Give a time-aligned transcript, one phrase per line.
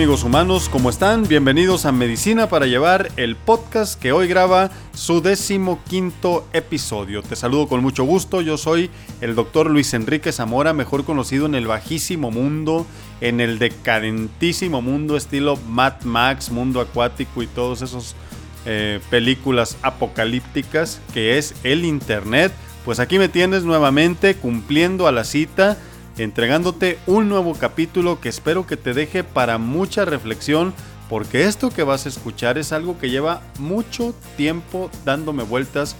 [0.00, 1.28] Amigos humanos, ¿cómo están?
[1.28, 7.22] Bienvenidos a Medicina para Llevar, el podcast que hoy graba su décimo quinto episodio.
[7.22, 8.88] Te saludo con mucho gusto, yo soy
[9.20, 12.86] el doctor Luis Enrique Zamora, mejor conocido en el bajísimo mundo,
[13.20, 18.16] en el decadentísimo mundo estilo Mad Max, mundo acuático y todos esos
[18.64, 22.52] eh, películas apocalípticas que es el Internet.
[22.86, 25.76] Pues aquí me tienes nuevamente cumpliendo a la cita
[26.22, 30.74] entregándote un nuevo capítulo que espero que te deje para mucha reflexión,
[31.08, 35.96] porque esto que vas a escuchar es algo que lleva mucho tiempo dándome vueltas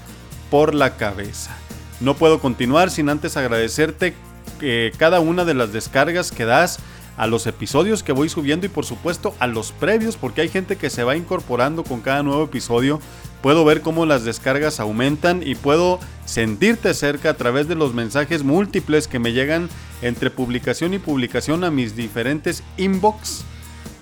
[0.51, 1.57] por la cabeza.
[2.01, 4.15] No puedo continuar sin antes agradecerte
[4.59, 6.79] que cada una de las descargas que das
[7.21, 10.77] a los episodios que voy subiendo y por supuesto a los previos porque hay gente
[10.77, 12.99] que se va incorporando con cada nuevo episodio.
[13.43, 18.43] Puedo ver cómo las descargas aumentan y puedo sentirte cerca a través de los mensajes
[18.43, 19.69] múltiples que me llegan
[20.01, 23.45] entre publicación y publicación a mis diferentes inbox,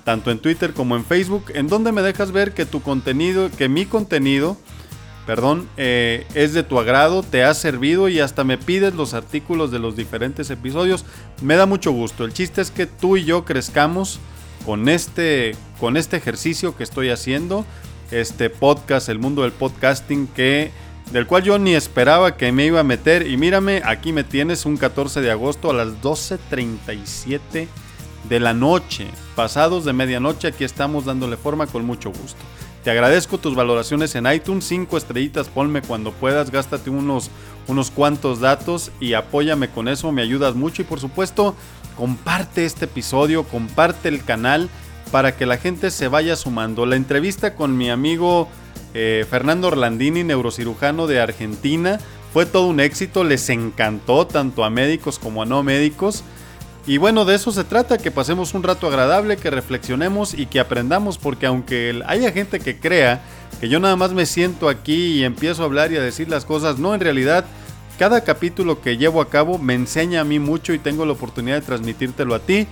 [0.04, 3.68] tanto en Twitter como en Facebook, en donde me dejas ver que tu contenido, que
[3.68, 4.56] mi contenido,
[5.28, 9.70] perdón, eh, es de tu agrado, te ha servido y hasta me pides los artículos
[9.70, 11.04] de los diferentes episodios.
[11.42, 12.24] Me da mucho gusto.
[12.24, 14.20] El chiste es que tú y yo crezcamos
[14.64, 17.66] con este, con este ejercicio que estoy haciendo
[18.10, 20.70] este podcast, el mundo del podcasting, que
[21.12, 23.26] del cual yo ni esperaba que me iba a meter.
[23.26, 27.68] Y mírame, aquí me tienes un 14 de agosto a las 12.37
[28.30, 29.08] de la noche.
[29.36, 32.42] Pasados de medianoche, aquí estamos dándole forma con mucho gusto.
[32.84, 37.30] Te agradezco tus valoraciones en iTunes, 5 estrellitas, ponme cuando puedas, gástate unos,
[37.66, 41.54] unos cuantos datos y apóyame con eso, me ayudas mucho y por supuesto
[41.96, 44.70] comparte este episodio, comparte el canal
[45.10, 46.86] para que la gente se vaya sumando.
[46.86, 48.48] La entrevista con mi amigo
[48.94, 51.98] eh, Fernando Orlandini, neurocirujano de Argentina,
[52.32, 56.22] fue todo un éxito, les encantó tanto a médicos como a no médicos.
[56.88, 60.58] Y bueno, de eso se trata, que pasemos un rato agradable, que reflexionemos y que
[60.58, 63.20] aprendamos, porque aunque haya gente que crea
[63.60, 66.46] que yo nada más me siento aquí y empiezo a hablar y a decir las
[66.46, 67.44] cosas, no, en realidad
[67.98, 71.56] cada capítulo que llevo a cabo me enseña a mí mucho y tengo la oportunidad
[71.56, 72.66] de transmitírtelo a ti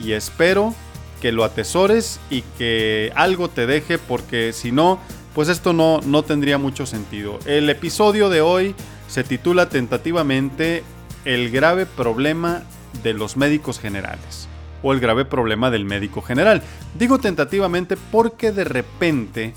[0.00, 0.74] y espero
[1.20, 4.98] que lo atesores y que algo te deje porque si no,
[5.34, 7.38] pues esto no, no tendría mucho sentido.
[7.44, 8.74] El episodio de hoy
[9.08, 10.84] se titula tentativamente
[11.26, 12.62] El grave problema
[13.02, 14.48] de los médicos generales
[14.82, 16.62] o el grave problema del médico general.
[16.98, 19.54] Digo tentativamente porque de repente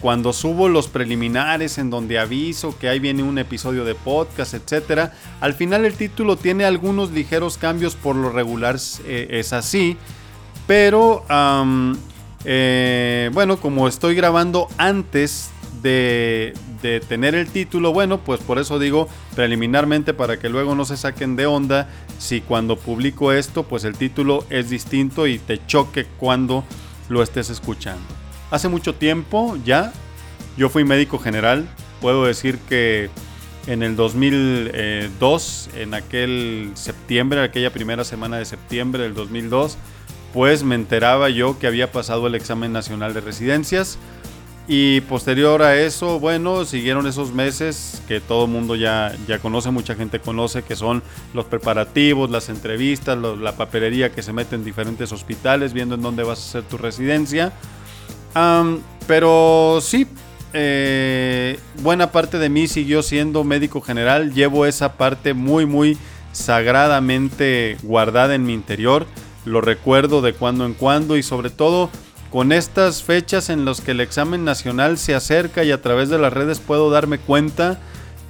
[0.00, 5.10] cuando subo los preliminares en donde aviso que ahí viene un episodio de podcast, etc.
[5.40, 9.96] Al final el título tiene algunos ligeros cambios, por lo regular eh, es así.
[10.66, 11.24] Pero,
[12.44, 15.50] eh, bueno, como estoy grabando antes
[15.82, 20.96] de, tener el título, bueno, pues por eso digo preliminarmente para que luego no se
[20.96, 26.06] saquen de onda si cuando publico esto, pues el título es distinto y te choque
[26.18, 26.64] cuando
[27.08, 28.02] lo estés escuchando.
[28.50, 29.92] Hace mucho tiempo ya,
[30.56, 31.68] yo fui médico general,
[32.00, 33.10] puedo decir que
[33.66, 39.76] en el 2002, en aquel septiembre, aquella primera semana de septiembre del 2002,
[40.32, 43.98] pues me enteraba yo que había pasado el examen nacional de residencias.
[44.70, 49.70] Y posterior a eso, bueno, siguieron esos meses que todo el mundo ya, ya conoce,
[49.70, 51.02] mucha gente conoce, que son
[51.32, 56.22] los preparativos, las entrevistas, la papelería que se mete en diferentes hospitales, viendo en dónde
[56.22, 57.50] vas a hacer tu residencia.
[59.06, 60.06] pero sí,
[60.52, 64.34] eh, buena parte de mí siguió siendo médico general.
[64.34, 65.96] Llevo esa parte muy, muy
[66.32, 69.06] sagradamente guardada en mi interior
[69.48, 71.90] lo recuerdo de cuando en cuando y sobre todo
[72.30, 76.18] con estas fechas en las que el examen nacional se acerca y a través de
[76.18, 77.78] las redes puedo darme cuenta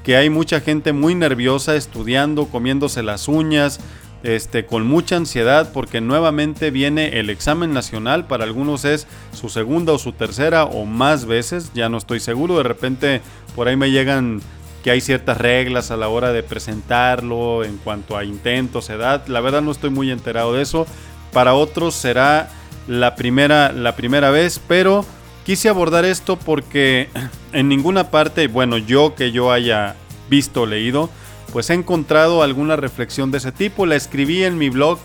[0.05, 3.81] que hay mucha gente muy nerviosa estudiando, comiéndose las uñas,
[4.23, 9.93] este, con mucha ansiedad porque nuevamente viene el examen nacional, para algunos es su segunda
[9.93, 13.21] o su tercera o más veces, ya no estoy seguro, de repente
[13.55, 14.41] por ahí me llegan
[14.83, 19.27] que hay ciertas reglas a la hora de presentarlo en cuanto a intentos, edad.
[19.27, 20.87] La verdad no estoy muy enterado de eso.
[21.33, 22.49] Para otros será
[22.89, 25.05] la primera, la primera vez, pero
[25.45, 27.09] quise abordar esto porque
[27.53, 29.95] en ninguna parte, bueno, yo que yo haya
[30.29, 31.11] visto leído,
[31.53, 33.87] pues he encontrado alguna reflexión de ese tipo.
[33.87, 34.99] La escribí en mi blog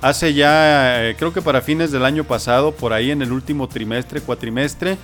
[0.00, 3.68] hace ya, eh, creo que para fines del año pasado, por ahí en el último
[3.68, 4.96] trimestre, cuatrimestre.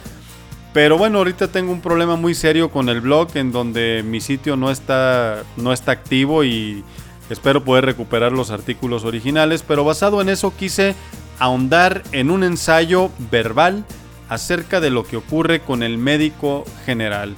[0.72, 4.56] Pero bueno, ahorita tengo un problema muy serio con el blog en donde mi sitio
[4.56, 6.82] no está, no está activo y
[7.28, 9.62] espero poder recuperar los artículos originales.
[9.66, 10.94] Pero basado en eso quise
[11.42, 13.84] ahondar en un ensayo verbal
[14.28, 17.34] acerca de lo que ocurre con el médico general.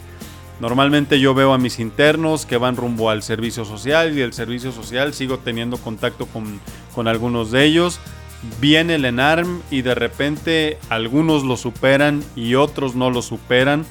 [0.61, 4.73] Normalmente yo veo a mis internos que van rumbo al servicio social y el servicio
[4.73, 6.61] social sigo teniendo contacto con,
[6.95, 8.01] con algunos de ellos
[8.61, 13.85] viene el ENARM y de repente algunos lo superan y otros no lo superan.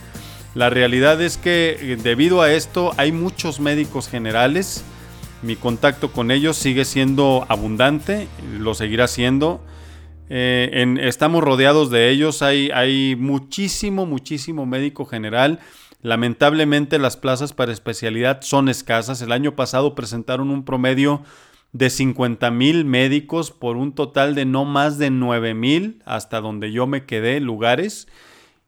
[0.56, 4.84] La realidad es que eh, debido a esto hay muchos médicos generales.
[5.42, 8.28] Mi contacto con ellos sigue siendo abundante,
[8.60, 9.60] lo seguirá siendo.
[10.30, 15.60] Eh, estamos rodeados de ellos, hay, hay muchísimo, muchísimo médico general.
[16.02, 19.22] Lamentablemente las plazas para especialidad son escasas.
[19.22, 21.24] El año pasado presentaron un promedio
[21.72, 26.72] de 50 mil médicos por un total de no más de 9 mil, hasta donde
[26.72, 28.08] yo me quedé, lugares.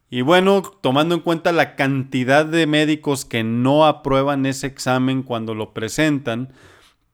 [0.10, 5.54] Y bueno, tomando en cuenta la cantidad de médicos que no aprueban ese examen cuando
[5.54, 6.54] lo presentan,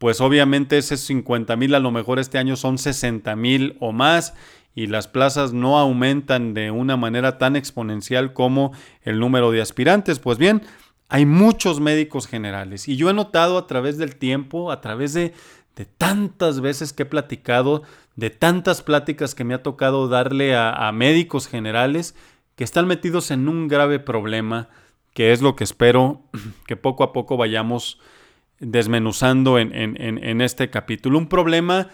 [0.02, 4.34] pues obviamente ese 50 mil a lo mejor este año son 60 mil o más
[4.74, 8.72] y las plazas no aumentan de una manera tan exponencial como
[9.04, 10.18] el número de aspirantes.
[10.18, 10.64] Pues bien,
[11.08, 15.36] hay muchos médicos generales y yo he notado a través del tiempo, a través de,
[15.76, 17.84] de tantas veces que he platicado,
[18.16, 22.16] de tantas pláticas que me ha tocado darle a, médicos generales
[22.56, 24.68] que están metidos en un grave problema,
[25.14, 26.24] que es lo que espero
[26.66, 28.00] que poco a poco vayamos
[28.62, 31.18] desmenuzando en, en, este capítulo.
[31.18, 31.90] Un problema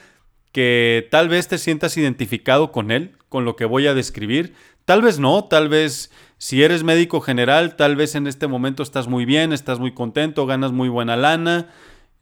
[0.51, 4.53] que tal vez te sientas identificado con él, con lo que voy a describir.
[4.85, 9.07] Tal vez no, tal vez si eres médico general, tal vez en este momento estás
[9.07, 11.69] muy bien, estás muy contento, ganas muy buena lana,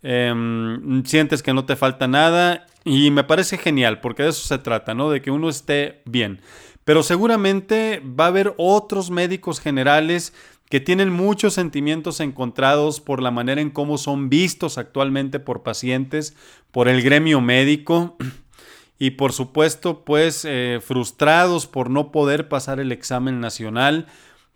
[0.07, 4.59] Em, sientes que no te falta nada y me parece genial porque de eso se
[4.59, 5.09] trata, ¿no?
[5.09, 6.41] De que uno esté bien.
[6.83, 10.31] Pero seguramente va a haber otros médicos generales
[10.75, 16.35] que tienen muchos sentimientos encontrados por la manera en cómo son vistos actualmente por pacientes,
[16.71, 18.17] por el gremio médico
[18.99, 24.07] y por supuesto pues eh, frustrados por no poder pasar el examen nacional,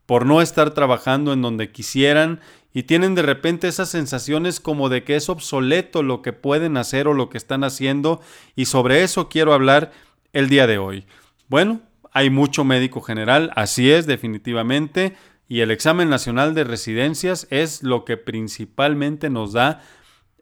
[0.06, 2.42] por no estar trabajando en donde quisieran
[2.74, 7.08] y tienen de repente esas sensaciones como de que es obsoleto lo que pueden hacer
[7.08, 8.20] o lo que están haciendo
[8.58, 9.94] y sobre eso quiero hablar
[10.34, 11.06] el día de hoy.
[11.48, 11.80] Bueno,
[12.12, 15.16] hay mucho médico general, así es definitivamente,
[15.50, 19.82] y el examen nacional de residencias es lo que principalmente nos da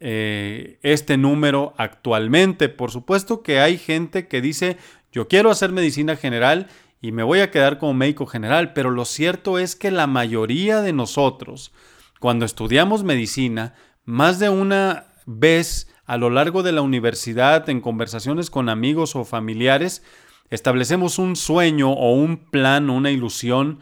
[0.01, 2.67] eh, este número actualmente.
[2.67, 4.77] Por supuesto que hay gente que dice,
[5.13, 6.67] yo quiero hacer medicina general
[7.01, 10.81] y me voy a quedar como médico general, pero lo cierto es que la mayoría
[10.81, 11.71] de nosotros,
[12.19, 18.49] cuando estudiamos medicina, más de una vez a lo largo de la universidad, en conversaciones
[18.49, 20.03] con amigos o familiares,
[20.49, 23.79] establecemos un sueño o un plan una ilusión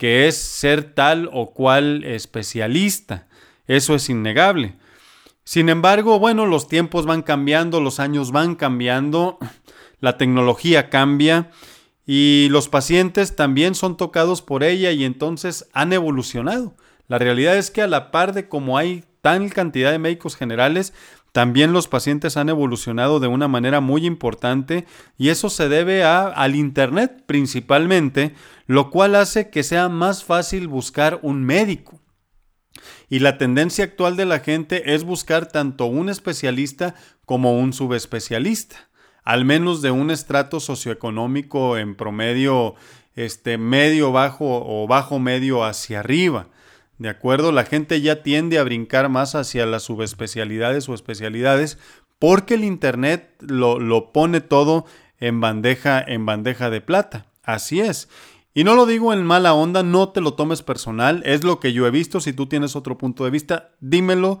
[0.00, 3.26] que es ser tal o cual especialista.
[3.66, 4.76] Eso es innegable.
[5.44, 9.38] Sin embargo, bueno, los tiempos van cambiando, los años van cambiando,
[10.00, 11.50] la tecnología cambia
[12.06, 16.74] y los pacientes también son tocados por ella y entonces han evolucionado.
[17.06, 20.94] La realidad es que a la par de como hay tan cantidad de médicos generales,
[21.32, 24.86] también los pacientes han evolucionado de una manera muy importante
[25.16, 28.34] y eso se debe a, al Internet principalmente,
[28.66, 32.00] lo cual hace que sea más fácil buscar un médico.
[33.08, 36.94] Y la tendencia actual de la gente es buscar tanto un especialista
[37.26, 38.88] como un subespecialista,
[39.22, 42.74] al menos de un estrato socioeconómico en promedio
[43.14, 46.48] este, medio bajo o bajo medio hacia arriba.
[47.00, 47.50] ¿De acuerdo?
[47.50, 51.78] La gente ya tiende a brincar más hacia las subespecialidades o especialidades
[52.18, 54.84] porque el Internet lo, lo pone todo
[55.18, 57.24] en bandeja, en bandeja de plata.
[57.42, 58.10] Así es.
[58.52, 61.72] Y no lo digo en mala onda, no te lo tomes personal, es lo que
[61.72, 62.20] yo he visto.
[62.20, 64.40] Si tú tienes otro punto de vista, dímelo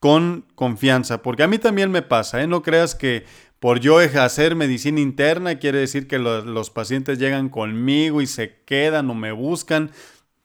[0.00, 2.46] con confianza, porque a mí también me pasa, ¿eh?
[2.46, 3.26] No creas que
[3.60, 9.10] por yo hacer medicina interna quiere decir que los pacientes llegan conmigo y se quedan
[9.10, 9.90] o me buscan.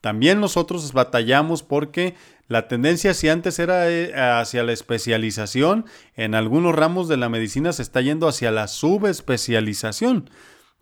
[0.08, 2.16] También nosotros batallamos porque
[2.48, 5.84] la tendencia si antes era eh, hacia la especialización,
[6.16, 10.30] en algunos ramos de la medicina se está yendo hacia la subespecialización,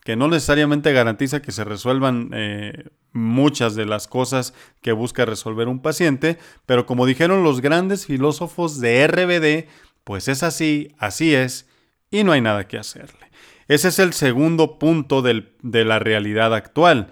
[0.03, 4.53] que no necesariamente garantiza que se resuelvan eh, muchas de las cosas
[4.84, 9.67] que busca resolver un paciente, pero como dijeron los grandes filósofos de RBD,
[10.03, 11.67] pues es así, así es,
[12.12, 13.32] y no hay nada que hacerle.
[13.67, 17.08] Ese es el segundo punto de la realidad actual.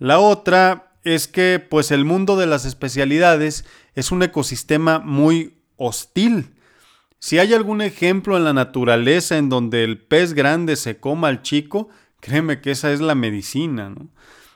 [0.00, 6.54] La otra es que pues el mundo de las especialidades es un ecosistema muy hostil.
[7.18, 11.42] Si hay algún ejemplo en la naturaleza en donde el pez grande se coma al
[11.42, 11.88] chico,
[12.20, 13.94] créeme que esa es la medicina.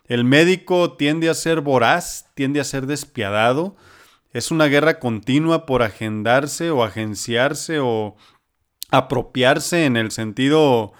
[0.07, 3.77] El médico tiende a ser voraz, tiende a ser despiadado.
[4.33, 8.17] Es una guerra continua por agendarse o agenciarse o
[8.91, 10.93] apropiarse en el sentido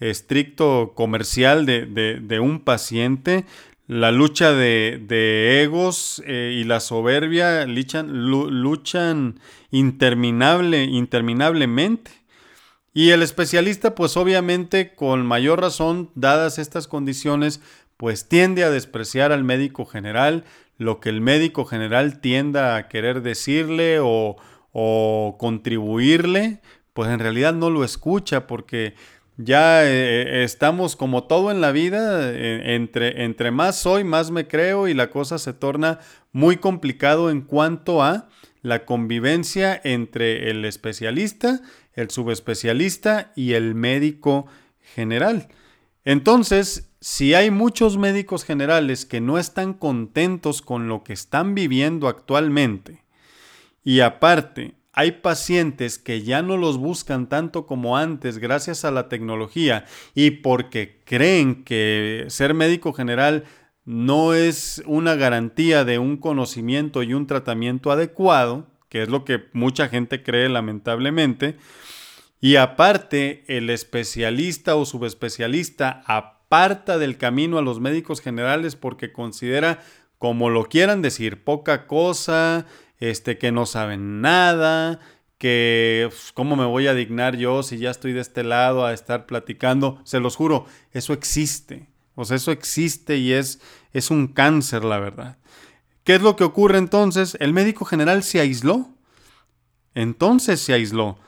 [0.00, 1.86] estricto comercial de,
[2.20, 3.44] de un paciente
[3.86, 12.10] la lucha de, egos eh, y la soberbia luchan, interminable, interminablemente.
[12.94, 17.60] Y el especialista, pues obviamente, con mayor razón, dadas estas condiciones,
[17.96, 20.44] pues tiende a despreciar al médico general,
[20.78, 26.60] lo que el médico general tienda a querer decirle o contribuirle,
[26.94, 28.94] pues en realidad no lo escucha porque
[29.36, 34.30] ya eh, eh, estamos como todo en la vida, eh, entre, entre más soy, más
[34.30, 36.00] me creo y la cosa se torna
[36.32, 38.28] muy complicado en cuanto a
[38.62, 41.60] la convivencia entre el especialista,
[41.94, 44.46] el subespecialista y el médico
[44.94, 45.48] general.
[46.04, 52.08] Entonces, si hay muchos médicos generales que no están contentos con lo que están viviendo
[52.08, 53.04] actualmente,
[53.84, 59.08] y aparte hay pacientes que ya no los buscan tanto como antes gracias a la
[59.08, 63.44] tecnología y porque creen que ser médico general
[63.84, 69.44] no es una garantía de un conocimiento y un tratamiento adecuado, que es lo que
[69.52, 71.56] mucha gente cree lamentablemente,
[72.40, 79.82] y aparte el especialista o subespecialista aparta del camino a los médicos generales porque considera,
[80.18, 82.66] como lo quieran decir, poca cosa,
[82.98, 85.00] este, que no saben nada,
[85.38, 89.26] que cómo me voy a dignar yo si ya estoy de este lado a estar
[89.26, 90.00] platicando.
[90.04, 91.88] Se los juro, eso existe.
[92.14, 93.60] O sea, eso existe y es,
[93.92, 95.38] es un cáncer, la verdad.
[96.04, 97.36] ¿Qué es lo que ocurre entonces?
[97.40, 98.90] El médico general se aisló.
[99.94, 101.18] Entonces se aisló.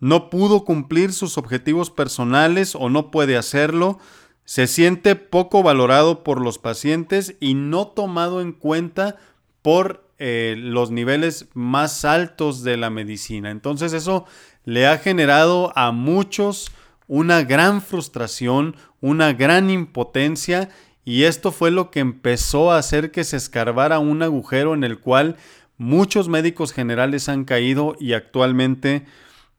[0.00, 3.98] No pudo cumplir sus objetivos personales o no puede hacerlo.
[4.44, 9.16] Se siente poco valorado por los pacientes y no tomado en cuenta
[9.62, 13.50] por eh, los niveles más altos de la medicina.
[13.50, 14.24] Entonces eso
[14.64, 16.70] le ha generado a muchos
[17.08, 20.68] una gran frustración, una gran impotencia
[21.04, 25.00] y esto fue lo que empezó a hacer que se escarbara un agujero en el
[25.00, 25.38] cual
[25.76, 29.04] muchos médicos generales han caído y actualmente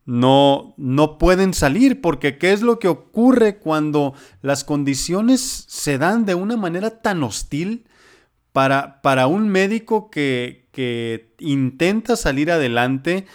[0.06, 6.24] no, no pueden salir, porque ¿qué es lo que ocurre cuando las condiciones se dan
[6.24, 7.84] de una manera tan hostil?
[8.54, 10.64] Para, un médico que,
[11.40, 13.26] intenta salir adelante,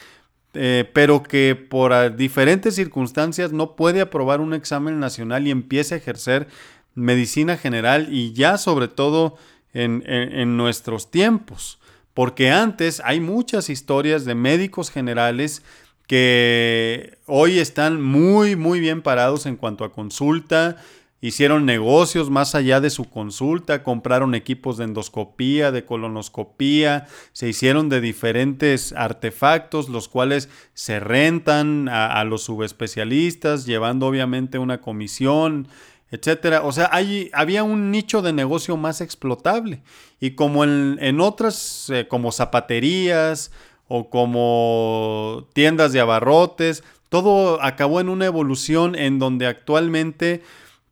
[0.54, 5.98] eh, pero que por diferentes circunstancias no puede aprobar un examen nacional y empieza a
[5.98, 6.48] ejercer
[6.94, 9.36] medicina general y ya sobre todo
[9.74, 11.78] en, en nuestros tiempos.
[12.14, 15.62] Porque antes hay muchas historias de médicos generales
[16.08, 20.78] que hoy están muy, muy bien parados en cuanto a consulta,
[21.20, 27.88] Hicieron negocios más allá de su consulta, compraron equipos de endoscopía, de colonoscopía, se hicieron
[27.88, 35.66] de diferentes artefactos, los cuales se rentan a, los subespecialistas, llevando obviamente una comisión,
[36.12, 36.62] etcétera.
[36.62, 36.88] O sea,
[37.32, 39.82] había un nicho de negocio más explotable.
[40.20, 43.50] Y como en, otras, eh, como zapaterías
[43.88, 50.42] o como tiendas de abarrotes, todo acabó en una evolución en donde actualmente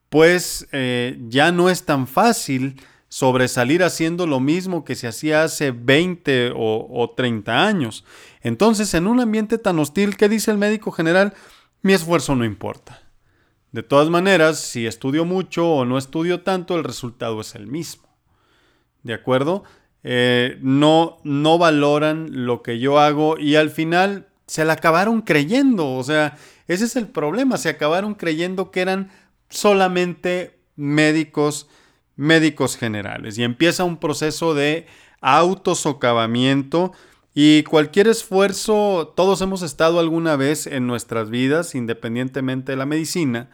[0.09, 5.71] pues eh, ya no es tan fácil sobresalir haciendo lo mismo que se hacía hace
[5.71, 8.05] 20 o, o 30 años.
[8.43, 11.35] Entonces, en un ambiente tan hostil, ¿qué dice el médico general?
[11.83, 13.03] Mi esfuerzo no importa.
[13.73, 18.09] De todas maneras, si estudio mucho o no estudio tanto, el resultado es el mismo.
[19.03, 19.65] ¿De acuerdo?
[20.03, 25.95] Eh, no, no valoran lo que yo hago y al final se la acabaron creyendo.
[25.95, 27.57] O sea, ese es el problema.
[27.57, 29.11] Se acabaron creyendo que eran
[29.49, 31.69] solamente médicos,
[32.17, 33.39] médicos generales.
[33.39, 34.87] Y empieza un proceso de
[35.21, 36.93] autosocavamiento
[37.35, 43.51] y cualquier esfuerzo, todos hemos estado alguna vez en nuestras vidas, independientemente de la medicina,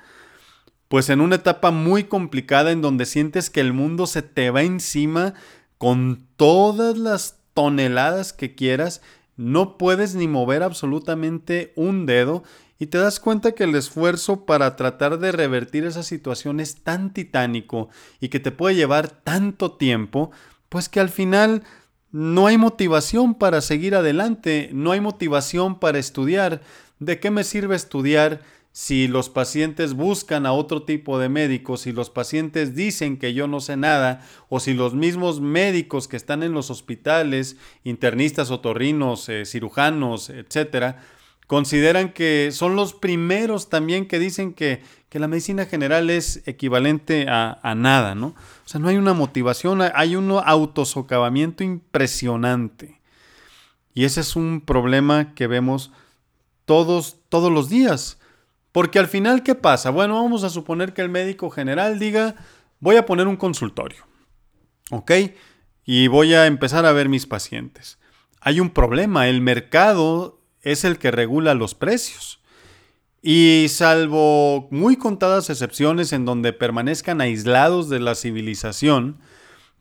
[0.87, 4.63] pues en una etapa muy complicada en donde sientes que el mundo se te va
[4.63, 5.35] encima
[5.79, 9.03] con todas las toneladas que quieras,
[9.37, 12.45] no puedes ni mover absolutamente un dedo
[12.83, 17.13] y te das cuenta que el esfuerzo para tratar de revertir esa situación es tan
[17.13, 20.33] titánico y que te puede llevar tanto tiempo,
[20.69, 21.63] pues que al final
[22.11, 26.61] no hay motivación para seguir adelante, no hay motivación para estudiar.
[26.99, 28.41] ¿De qué me sirve estudiar
[28.73, 33.47] si los pacientes buscan a otro tipo de médicos, si los pacientes dicen que yo
[33.47, 39.29] no sé nada, o si los mismos médicos que están en los hospitales, internistas, otorrinos,
[39.29, 40.99] eh, cirujanos, etcétera,
[41.53, 44.81] consideran que son los primeros también que dicen que,
[45.11, 48.29] la medicina general es equivalente a, nada, ¿no?
[48.29, 53.03] O sea, no hay una motivación, hay un autosocavamiento impresionante.
[53.93, 55.93] Y ese es un problema que vemos
[56.65, 58.19] todos, todos los días.
[58.73, 59.91] Porque al final, ¿qué pasa?
[59.91, 62.35] Bueno, vamos a suponer que el médico general diga,
[62.81, 64.07] voy a poner un consultorio,
[64.91, 65.13] ¿ok?
[65.85, 67.99] Y voy a empezar a ver mis pacientes.
[68.41, 72.41] Hay un problema, el mercado es el que regula los precios.
[73.23, 79.19] Y salvo muy contadas excepciones en donde permanezcan aislados de la civilización,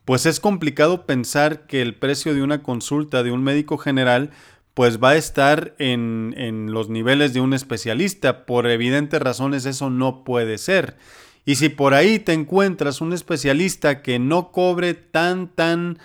[0.04, 4.30] pues es complicado pensar que el precio de una consulta de un médico general
[4.74, 8.46] pues va a estar en, en, los niveles de un especialista.
[8.46, 10.96] Por evidentes razones eso no puede ser.
[11.44, 15.98] Y si por ahí te encuentras un especialista que no cobre tan, tan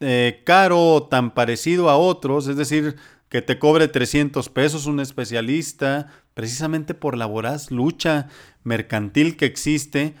[0.00, 2.96] eh, caro o tan parecido a otros, es decir,
[3.28, 8.28] que te cobre 300 pesos un especialista, precisamente por la voraz lucha
[8.64, 10.14] mercantil que existe,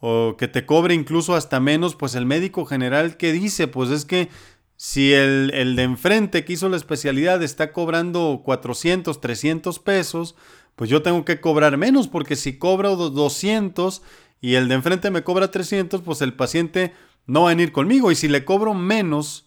[0.00, 4.04] o que te cobre incluso hasta menos, pues el médico general que dice, pues es
[4.04, 4.28] que
[4.76, 10.36] si el, el, de enfrente que hizo la especialidad está cobrando 400, 300 pesos,
[10.76, 14.02] pues yo tengo que cobrar menos, porque si cobro 200
[14.40, 16.92] y el de enfrente me cobra 300, pues el paciente
[17.26, 18.10] no va a venir conmigo.
[18.10, 19.46] Y si le cobro menos,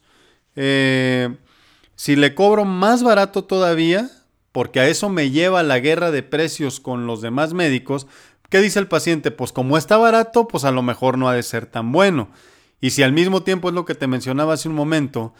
[0.56, 1.36] eh,
[2.00, 4.10] si le cobro más barato todavía,
[4.53, 8.08] porque a eso me lleva la guerra de precios con los demás médicos,
[8.48, 9.32] ¿qué dice el paciente?
[9.32, 12.29] Pues como está barato, pues a lo mejor no ha de ser tan bueno.
[12.79, 15.34] Y si al mismo tiempo es lo que te mencionaba hace un momento,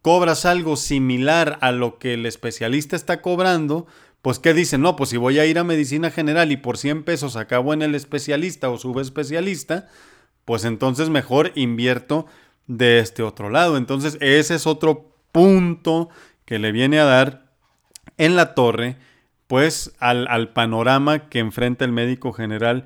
[0.00, 3.86] cobras algo similar a lo que el especialista está cobrando,
[4.22, 4.80] pues ¿qué dicen?
[4.80, 7.82] No, pues si voy a ir a medicina general y por 100 pesos acabo en
[7.82, 9.88] el especialista o subespecialista,
[10.46, 12.24] pues entonces mejor invierto
[12.66, 13.76] de este otro lado.
[13.76, 16.08] Entonces ese es otro punto
[16.44, 17.52] que le viene a dar
[18.16, 18.96] en la torre,
[19.46, 22.84] pues al, panorama que enfrenta el médico general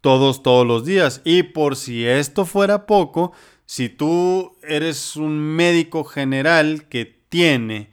[0.00, 1.22] todos, todos los días.
[1.24, 3.32] Y por si esto fuera poco,
[3.64, 7.90] si tú eres un médico general que tiene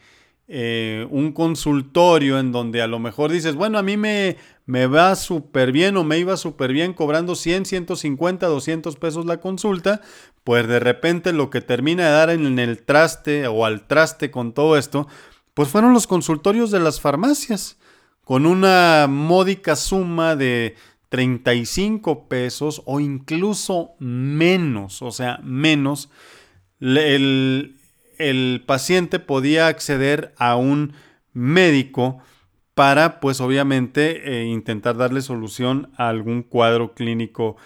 [0.56, 5.16] eh, un consultorio en donde a lo mejor dices, bueno, a mí me, me va
[5.16, 10.02] súper bien o me iba súper bien cobrando 100, 150, 200 pesos la consulta,
[10.44, 14.54] pues de repente lo que termina de dar en el traste o al traste con
[14.54, 15.08] todo esto,
[15.56, 17.80] pues fueron los consultorios de las farmacias,
[18.24, 20.76] con una módica suma de
[21.10, 26.12] 35 pesos o incluso menos, o sea, menos.
[26.80, 27.76] El,
[28.18, 30.94] el paciente podía acceder a un
[31.34, 32.20] médico
[32.74, 37.58] para, pues obviamente, eh, intentar darle solución a algún cuadro clínico,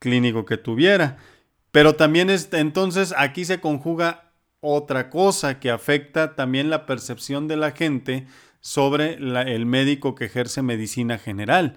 [0.00, 1.18] que tuviera.
[1.72, 7.56] Pero también es, entonces aquí se conjuga otra cosa que afecta también la percepción de
[7.56, 8.26] la gente
[8.60, 11.76] sobre el médico que ejerce medicina general.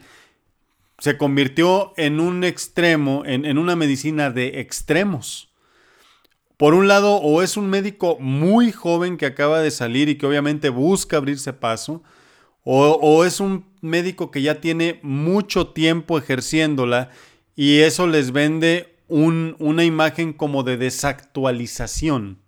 [1.00, 5.53] Se convirtió en un extremo, en una medicina de extremos
[6.58, 10.26] por un lado, o es un médico muy joven que acaba de salir y que
[10.26, 12.04] obviamente busca abrirse paso,
[12.66, 17.10] o, es un médico que ya tiene mucho tiempo ejerciéndola
[17.58, 22.40] y eso les vende una imagen como de desactualización,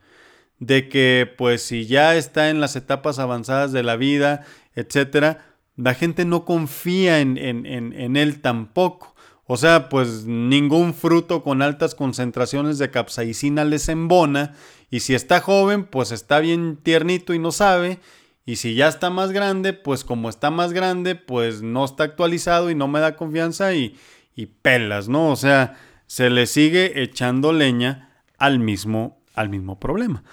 [0.59, 5.93] de que pues si ya está en las etapas avanzadas de la vida, etcétera, la
[5.93, 9.14] gente no confía en, en él tampoco.
[9.47, 14.53] O sea, pues ningún fruto con altas concentraciones de capsaicina les embona.
[14.89, 17.99] Y si está joven, pues está bien tiernito y no sabe.
[18.45, 22.71] Y si ya está más grande, pues como está más grande, pues no está actualizado
[22.71, 23.95] y no me da confianza y,
[24.36, 25.31] y pelas, ¿no?
[25.31, 25.77] O sea,
[26.08, 30.23] se le sigue echando leña al mismo, al mismo problema.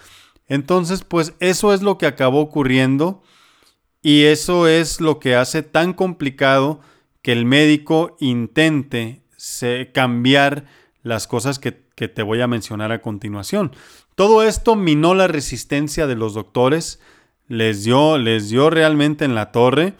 [0.48, 3.22] Entonces, pues eso es lo que acabó ocurriendo
[4.02, 6.80] y eso es lo que hace tan complicado
[7.22, 9.22] que el médico intente
[9.92, 10.66] cambiar
[11.02, 13.70] las cosas que, te voy a mencionar a continuación.
[14.16, 16.98] Todo esto minó la resistencia de los doctores,
[17.46, 19.94] les dio, les dio realmente en la torre.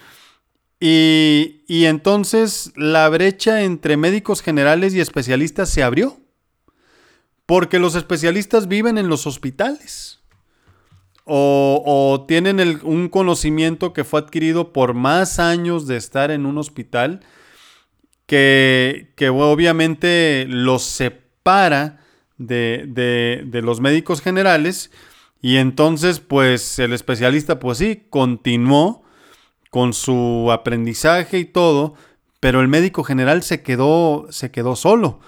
[0.81, 6.19] Y, y, entonces la brecha entre médicos generales y especialistas se abrió.
[7.47, 10.22] Porque los especialistas viven en los hospitales
[11.25, 17.21] o, tienen un conocimiento que fue adquirido por más años de estar en un hospital
[18.27, 22.01] que, obviamente los separa
[22.39, 22.85] de,
[23.45, 24.91] de, los médicos generales
[25.41, 29.03] y entonces pues el especialista pues sí, continuó
[29.71, 31.95] con su aprendizaje y todo,
[32.41, 35.21] pero el médico general se quedó, se quedó solo,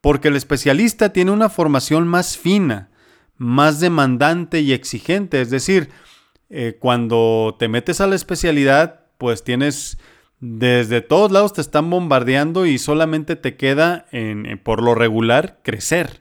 [0.00, 2.91] porque el especialista tiene una formación más fina,
[3.36, 5.40] más demandante y exigente.
[5.40, 5.90] Es decir,
[6.50, 9.98] eh, cuando te metes a la especialidad, pues tienes
[10.42, 16.20] desde todos lados te están bombardeando y solamente te queda, en, por lo regular, crecer.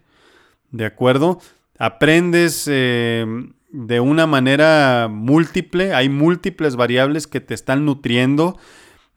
[0.70, 1.40] ¿De acuerdo?
[1.80, 3.26] Aprendes eh,
[3.72, 8.60] de una manera múltiple, hay múltiples variables que te están nutriendo,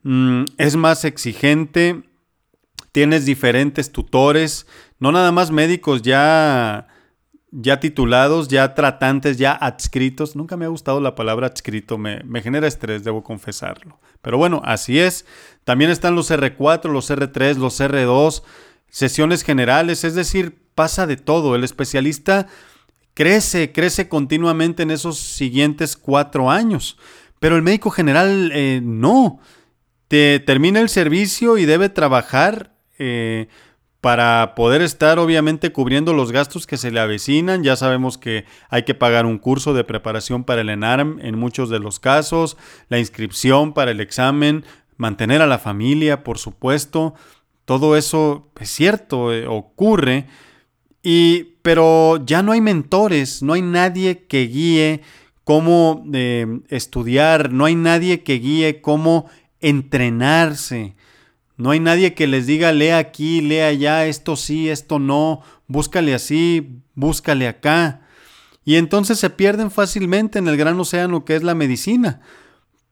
[0.01, 2.01] mm, es más exigente,
[2.91, 4.65] tienes diferentes tutores,
[4.97, 6.87] no nada más médicos ya
[7.57, 10.35] ya titulados, ya tratantes, ya adscritos.
[10.35, 13.99] Nunca me ha gustado la palabra adscrito, me, me, genera estrés, debo confesarlo.
[14.21, 15.25] Pero bueno, así es.
[15.63, 18.43] También están los R4, los R3, los R2,
[18.89, 21.55] sesiones generales, es decir, pasa de todo.
[21.55, 22.47] El especialista
[23.13, 26.97] crece, crece continuamente en esos siguientes cuatro años.
[27.39, 29.39] Pero el médico general eh, no.
[30.07, 33.47] Te termina el servicio y debe trabajar eh,
[34.05, 37.63] para poder estar obviamente cubriendo los gastos que se le avecinan.
[37.63, 41.71] Ya sabemos que hay que pagar un curso de preparación para el ENARM en muchos
[41.71, 42.55] de los casos,
[42.87, 44.63] la inscripción para el examen,
[44.95, 47.15] mantener a la familia, por supuesto.
[47.65, 50.27] Todo eso es cierto, eh, ocurre.
[51.01, 55.01] Y, pero ya no hay mentores, no hay nadie que guíe
[55.43, 59.25] cómo eh, estudiar, no hay nadie que guíe cómo
[59.61, 60.93] entrenarse.
[61.57, 66.13] No hay nadie que les diga, lea aquí, lea allá, esto sí, esto no, búscale
[66.13, 68.01] así, búscale acá.
[68.65, 72.21] Y entonces se pierden fácilmente en el gran océano que es la medicina.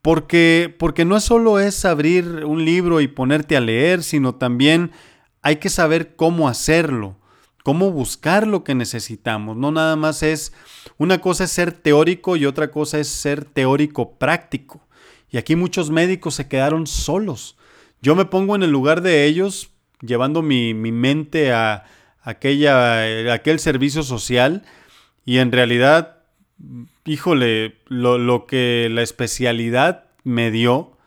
[0.02, 4.92] Porque, porque no solo es abrir un libro y ponerte a leer, sino también
[5.42, 7.18] hay que saber cómo hacerlo,
[7.64, 9.58] cómo buscar lo que necesitamos.
[9.58, 10.54] No nada más es,
[10.98, 14.86] una cosa es ser teórico y otra cosa es ser teórico práctico.
[15.30, 17.58] Y aquí muchos médicos se quedaron solos
[18.04, 21.86] yo me pongo en el lugar de ellos, llevando mi, mente a
[22.22, 24.64] aquella, aquel servicio social
[25.26, 26.18] y en realidad,
[27.06, 30.98] híjole, lo, lo que la especialidad me dio,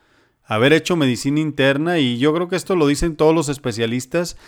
[0.46, 4.38] haber hecho medicina interna, y yo creo que esto lo dicen todos los especialistas,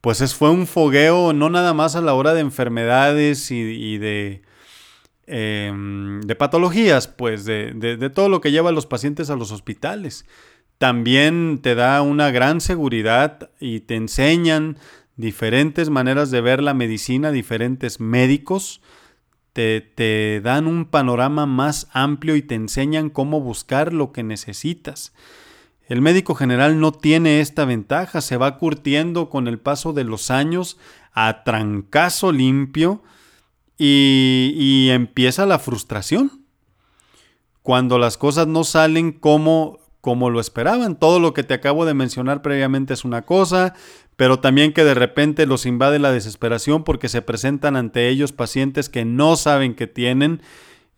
[0.00, 4.42] pues es, fue un fogueo no nada más a la hora de enfermedades y, de,
[5.26, 9.50] em, de patologías, pues de, de, todo lo que lleva a los pacientes a los
[9.50, 10.26] hospitales,
[10.78, 14.78] también te da una gran seguridad y te enseñan
[15.16, 18.80] diferentes maneras de ver la medicina, diferentes médicos,
[19.52, 25.12] te, te, dan un panorama más amplio y te enseñan cómo buscar lo que necesitas.
[25.88, 30.30] El médico general no tiene esta ventaja, se va curtiendo con el paso de los
[30.30, 30.78] años
[31.12, 33.02] a trancazo limpio
[33.76, 36.44] y, y empieza la frustración.
[37.62, 40.98] Cuando las cosas no salen como como lo esperaban.
[40.98, 43.74] Todo lo que te acabo de mencionar previamente es una cosa,
[44.16, 48.88] pero también que de repente los invade la desesperación porque se presentan ante ellos pacientes
[48.88, 50.40] que no saben que tienen.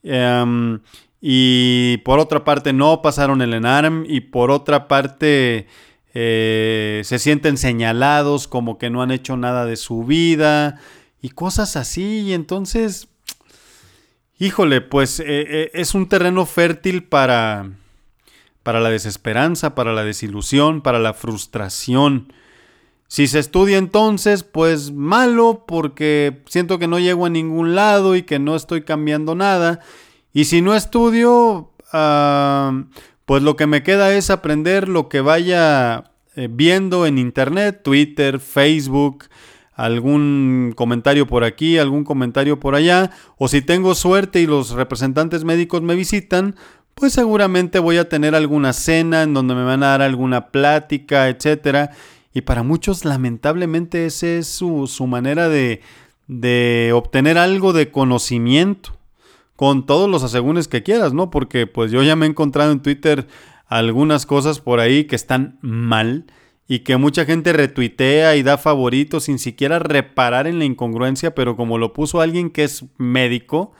[0.04, 0.78] Em,
[1.20, 5.66] y por otra parte no pasaron el ENARM y por otra parte
[6.14, 10.80] eh, se sienten señalados como que no han hecho nada de su vida
[11.20, 12.20] y cosas así.
[12.20, 13.08] Y entonces,
[14.38, 17.70] híjole, pues eh, eh, es un terreno fértil para
[18.62, 22.32] para la desesperanza, para la desilusión, para la frustración.
[23.08, 28.22] Si se estudia entonces, pues malo porque siento que no llego a ningún lado y
[28.22, 29.80] que no estoy cambiando nada.
[30.32, 32.84] Y si no estudio, ah,
[33.24, 38.38] pues lo que me queda es aprender lo que vaya eh, viendo en internet, Twitter,
[38.38, 39.24] Facebook,
[39.74, 45.42] algún comentario por aquí, algún comentario por allá, o si tengo suerte y los representantes
[45.44, 46.54] médicos me visitan,
[46.94, 51.28] pues seguramente voy a tener alguna cena en donde me van a dar alguna plática,
[51.28, 51.90] etcétera.
[52.32, 55.80] Y para muchos, lamentablemente, esa es su, manera de,
[56.28, 58.96] de obtener algo de conocimiento
[59.56, 61.30] con todos los asegúnes que quieras, ¿no?
[61.30, 63.26] Porque pues yo ya me he encontrado en Twitter
[63.66, 66.24] algunas cosas por ahí que están mal
[66.66, 71.56] y que mucha gente retuitea y da favoritos sin siquiera reparar en la incongruencia, pero
[71.56, 73.72] como lo puso alguien que es médico,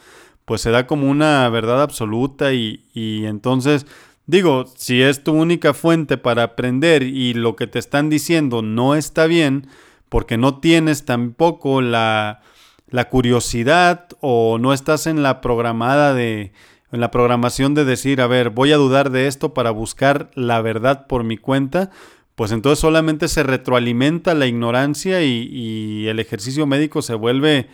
[0.50, 3.86] pues se da como una verdad absoluta y, entonces
[4.26, 8.96] digo, si es tu única fuente para aprender y lo que te están diciendo no
[8.96, 9.68] está bien,
[10.08, 12.40] porque no tienes tampoco la,
[12.88, 16.52] la curiosidad o no estás en la programada de
[16.90, 20.60] en la programación de decir, a ver, voy a dudar de esto para buscar la
[20.62, 21.92] verdad por mi cuenta,
[22.34, 27.68] pues entonces solamente se retroalimenta la ignorancia y, y el ejercicio médico se vuelve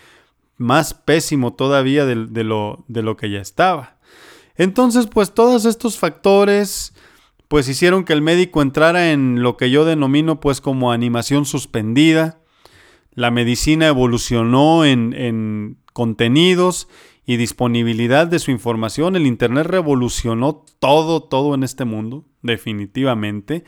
[0.57, 3.99] más pésimo todavía de, lo, de lo que ya estaba.
[4.57, 6.95] Entonces, pues todos estos factores
[7.49, 12.41] pues hicieron que el médico entrara en lo que yo denomino pues como animación suspendida.
[13.13, 16.89] La medicina evolucionó en, en contenidos
[17.25, 19.17] y disponibilidad de su información.
[19.17, 23.65] El Internet revolucionó todo, todo en este mundo, definitivamente.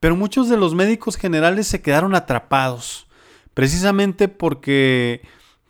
[0.00, 3.06] Pero muchos de los médicos generales se quedaron atrapados,
[3.54, 5.22] precisamente porque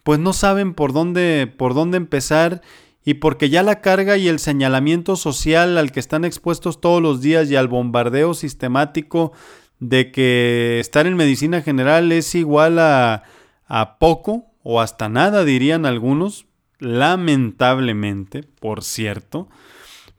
[0.05, 2.63] pues no saben por dónde, por dónde empezar
[3.05, 7.21] y porque ya la carga y el señalamiento social al que están expuestos todos los
[7.21, 9.33] días y al bombardeo sistemático
[9.81, 13.25] de que estar en medicina general es igual a,
[13.67, 16.47] a poco o hasta nada dirían algunos,
[16.79, 19.49] lamentablemente, por cierto,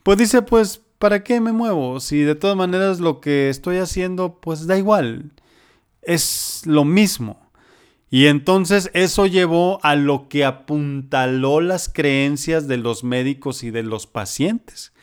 [0.03, 1.99] pues dice, pues, ¿para qué me muevo?
[1.99, 5.31] Si de todas maneras lo que estoy haciendo, pues da igual,
[6.01, 7.44] es lo mismo.
[8.09, 13.83] Y entonces eso llevó a lo que apuntaló las creencias de los médicos y de
[13.83, 14.93] los pacientes.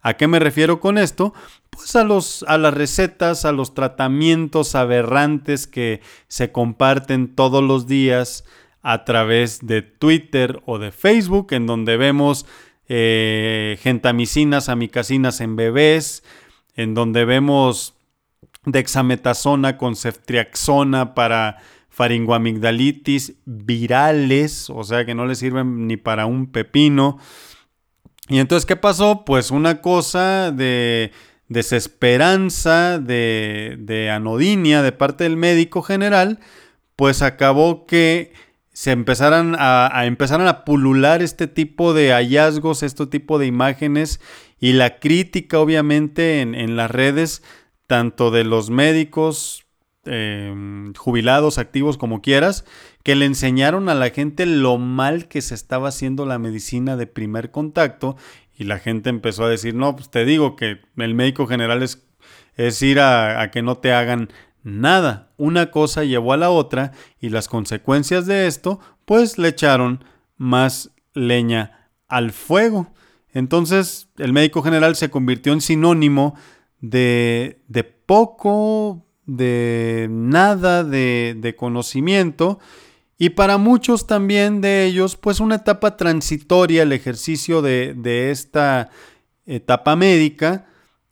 [0.00, 1.34] ¿A qué me refiero con esto?
[1.70, 7.86] Pues a, los, a las recetas, a los tratamientos aberrantes que se comparten todos los
[7.86, 8.44] días
[8.82, 12.46] a través de Twitter o de Facebook, en donde vemos
[12.88, 16.22] eh, gentamicinas, amicasinas en bebés,
[16.76, 17.94] en donde vemos
[18.64, 21.58] dexametasona con ceftriaxona para
[21.96, 27.16] faringoamigdalitis virales, o sea que no le sirven ni para un pepino.
[28.28, 29.24] Y entonces, ¿qué pasó?
[29.24, 31.10] Pues una cosa de
[31.48, 36.38] desesperanza, de, de anodinia de parte del médico general,
[36.96, 38.34] pues acabó que
[38.74, 44.20] se empezaran a, empezaran a pulular este tipo de hallazgos, este tipo de imágenes
[44.60, 47.42] y la crítica obviamente en, en las redes,
[47.86, 49.65] tanto de los médicos
[50.06, 52.64] Em, jubilados, activos, como quieras,
[53.02, 57.06] que le enseñaron a la gente lo mal que se estaba haciendo la medicina de
[57.06, 58.16] primer contacto
[58.56, 62.06] y la gente empezó a decir, no, pues te digo que el médico general es,
[62.56, 64.30] es ir a, a que no te hagan
[64.62, 65.32] nada.
[65.36, 70.04] Una cosa llevó a la otra y las consecuencias de esto, pues le echaron
[70.36, 72.92] más leña al fuego.
[73.32, 76.34] Entonces el médico general se convirtió en sinónimo
[76.80, 82.58] de, de poco de nada de, conocimiento
[83.18, 88.90] y para muchos también de ellos pues una etapa transitoria el ejercicio de, de esta
[89.46, 90.66] etapa médica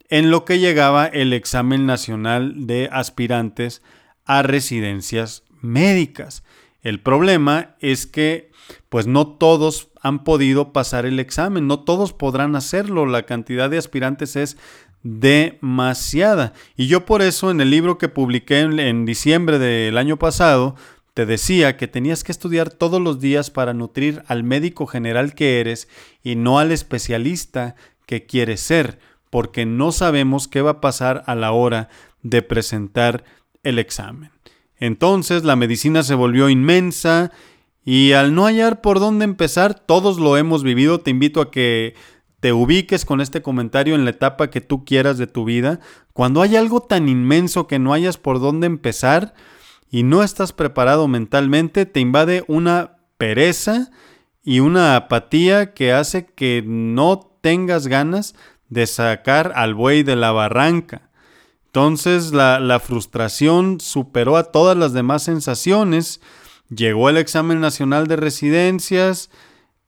[0.08, 3.82] en lo que llegaba el examen nacional de aspirantes
[4.24, 6.44] a residencias médicas.
[6.82, 8.52] El problema es que
[8.88, 13.78] pues no todos han podido pasar el examen, no todos podrán hacerlo, la cantidad de
[13.78, 14.56] aspirantes es
[15.04, 16.54] demasiada.
[16.76, 20.74] Y yo por eso en el libro que publiqué en, diciembre del año pasado,
[21.12, 25.60] te decía que tenías que estudiar todos los días para nutrir al médico general que
[25.60, 25.88] eres
[26.24, 28.98] y no al especialista que quieres ser,
[29.30, 31.88] porque no sabemos qué va a pasar a la hora
[32.22, 33.24] de presentar
[33.62, 34.30] el examen.
[34.78, 37.30] Entonces la medicina se volvió inmensa
[37.84, 41.94] y al no hallar por dónde empezar, todos lo hemos vivido, te invito a que
[42.44, 45.80] te ubiques con este comentario en la etapa que tú quieras de tu vida,
[46.12, 49.32] cuando hay algo tan inmenso que no hayas por dónde empezar
[49.90, 53.90] y no estás preparado mentalmente, te invade una pereza
[54.42, 58.34] y una apatía que hace que no tengas ganas
[58.68, 61.08] de sacar al buey de la barranca.
[61.64, 66.20] Entonces la, la frustración superó a todas las demás sensaciones.
[66.68, 69.30] Llegó el examen nacional de residencias,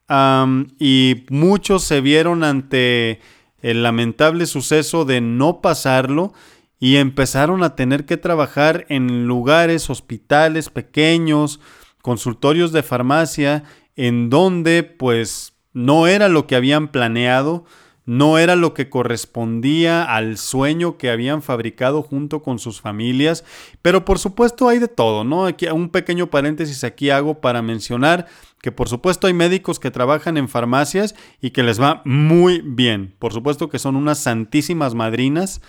[0.09, 3.21] y muchos se vieron ante
[3.61, 6.33] el lamentable suceso de no pasarlo
[6.79, 11.61] y empezaron a tener que trabajar en lugares, hospitales pequeños,
[12.03, 13.65] consultorios de farmacia,
[13.97, 17.65] en donde pues no era lo que habían planeado,
[18.07, 23.45] no era lo que correspondía al sueño que habían fabricado junto con sus familias,
[23.83, 25.45] pero por supuesto hay de todo, ¿no?
[25.45, 28.27] Aquí un pequeño paréntesis aquí hago para mencionar
[28.63, 33.15] que por supuesto hay médicos que trabajan en farmacias y que les va muy bien.
[33.19, 35.61] Por supuesto que son unas santísimas madrinas,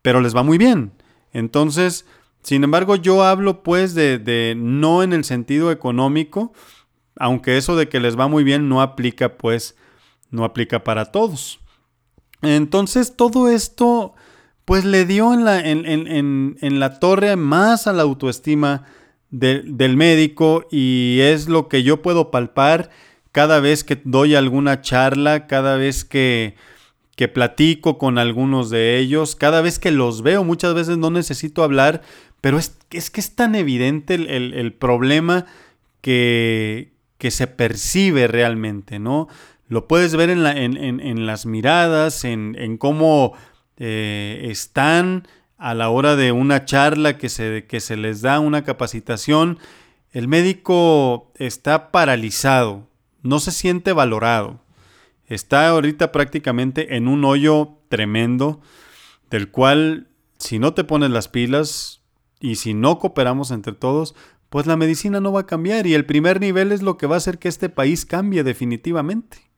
[0.00, 0.92] pero les va muy bien.
[1.34, 2.06] Entonces,
[2.42, 6.54] sin embargo, yo hablo pues de, de no en el sentido económico,
[7.16, 9.76] aunque eso de que les va muy bien no aplica pues,
[10.30, 11.61] no aplica para todos.
[12.42, 14.14] Entonces todo esto
[14.64, 18.84] pues le dio en la, en, la torre más a la autoestima
[19.30, 22.90] del médico y es lo que yo puedo palpar
[23.32, 26.54] cada vez que doy alguna charla, cada vez que,
[27.16, 31.64] que platico con algunos de ellos, cada vez que los veo, muchas veces no necesito
[31.64, 32.02] hablar,
[32.40, 35.46] pero es, es que es tan evidente el, el problema
[36.02, 39.28] que, que se percibe realmente, ¿no?
[39.72, 43.32] Lo puedes ver en, las miradas, en, cómo
[43.78, 48.64] eh, están a la hora de una charla que se, que se les da una
[48.64, 49.58] capacitación.
[50.10, 52.86] El médico está paralizado,
[53.22, 54.60] no se siente valorado.
[55.26, 58.60] Está ahorita prácticamente en un hoyo tremendo
[59.30, 62.02] del cual si no te pones las pilas
[62.40, 64.14] y si no cooperamos entre todos,
[64.50, 67.14] pues la medicina no va a cambiar y el primer nivel es lo que va
[67.14, 69.51] a hacer que este país cambie definitivamente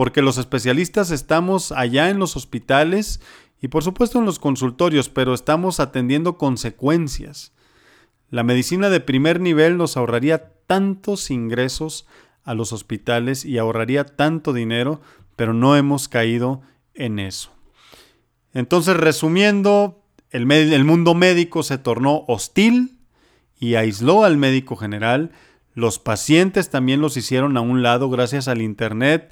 [0.00, 3.20] porque los especialistas estamos allá en los hospitales
[3.60, 7.52] y por supuesto en los consultorios, pero estamos atendiendo consecuencias.
[8.30, 12.06] La medicina de primer nivel nos ahorraría tantos ingresos
[12.44, 15.02] a los hospitales y ahorraría tanto dinero,
[15.36, 16.62] pero no hemos caído
[16.94, 17.52] en eso.
[18.54, 20.46] Entonces, resumiendo, el,
[20.84, 22.96] mundo médico se tornó hostil
[23.58, 25.32] y aisló al médico general.
[25.74, 29.30] Los pacientes también los hicieron a un lado gracias al Internet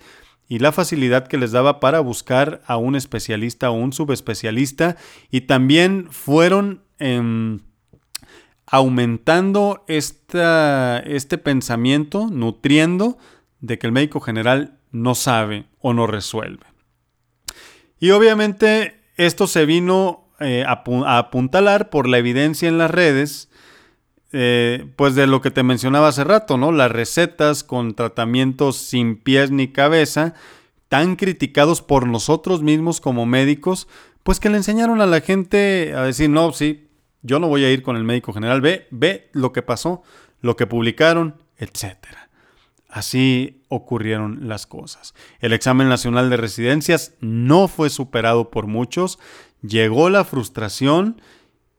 [0.49, 4.97] y la facilidad que les daba para buscar a un especialista o un subespecialista
[5.31, 7.61] y también fueron em,
[8.67, 13.19] aumentando este pensamiento, nutriendo
[13.61, 16.67] de que el médico general no sabe o no resuelve.
[18.01, 20.83] Y obviamente esto se vino eh, a,
[21.19, 23.48] apuntalar por la evidencia en las redes,
[24.33, 26.73] eh, pues de lo que te mencionaba hace rato, ¿no?
[26.73, 30.35] Las recetas con tratamientos sin pies ni cabeza,
[30.89, 33.89] tan criticados por nosotros mismos como médicos,
[34.23, 36.89] pues que le enseñaron a la gente a decir, no, sí,
[37.23, 38.61] yo no voy a ir con el médico general.
[38.61, 40.03] Ve, ve lo que pasó,
[40.41, 41.97] lo que publicaron, etc.
[42.89, 45.15] Así ocurrieron las cosas.
[45.41, 49.19] El examen nacional de residencias no fue superado por muchos.
[49.63, 51.21] Llegó la frustración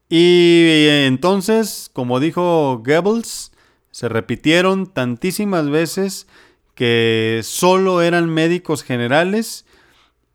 [0.09, 3.51] y entonces, como dijo Goebbels,
[3.91, 6.27] se repitieron tantísimas veces
[6.75, 9.65] que solo eran médicos generales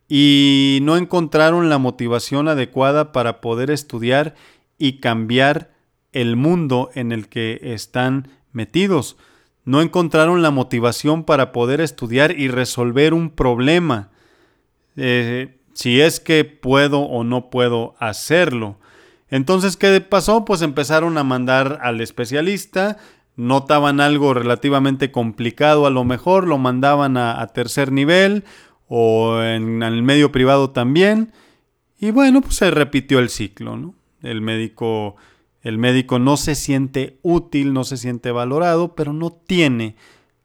[0.08, 4.34] y no encontraron la motivación adecuada para poder estudiar
[4.78, 5.72] y cambiar
[6.12, 9.16] el mundo en el que están metidos.
[9.64, 14.10] No encontraron la motivación para poder estudiar y resolver un problema.
[14.96, 18.78] Eh, si es que puedo o no puedo hacerlo.
[19.30, 20.44] Entonces, ¿qué pasó?
[20.44, 22.98] Pues empezaron a mandar al especialista,
[23.36, 28.44] notaban algo relativamente complicado a lo mejor, lo mandaban a, tercer nivel
[28.86, 31.32] o en, el medio privado también.
[31.98, 33.94] Y bueno, pues se repitió el ciclo.
[34.22, 35.16] El médico,
[35.62, 39.96] el médico no se siente útil, no se siente valorado, pero no tiene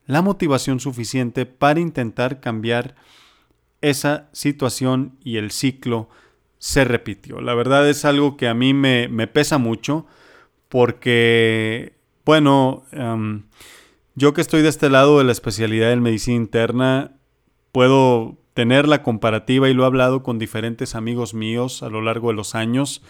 [0.05, 2.95] la motivación suficiente para intentar cambiar
[3.81, 6.09] esa situación y el ciclo
[6.59, 7.41] se repitió.
[7.41, 10.05] La verdad es algo que a mí me, pesa mucho
[10.67, 11.93] porque,
[12.25, 13.45] bueno, em,
[14.13, 17.15] yo que estoy de este lado de la especialidad en medicina interna,
[17.71, 22.27] puedo tener la comparativa y lo he hablado con diferentes amigos míos a lo largo
[22.27, 23.01] de los años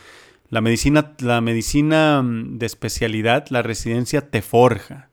[0.49, 5.09] la medicina, la medicina mm, de especialidad, la residencia te forja,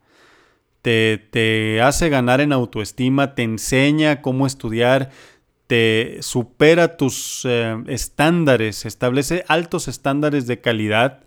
[0.83, 5.11] te, te hace ganar en autoestima, te enseña cómo estudiar,
[5.66, 11.24] te supera tus eh, estándares, establece altos estándares de calidad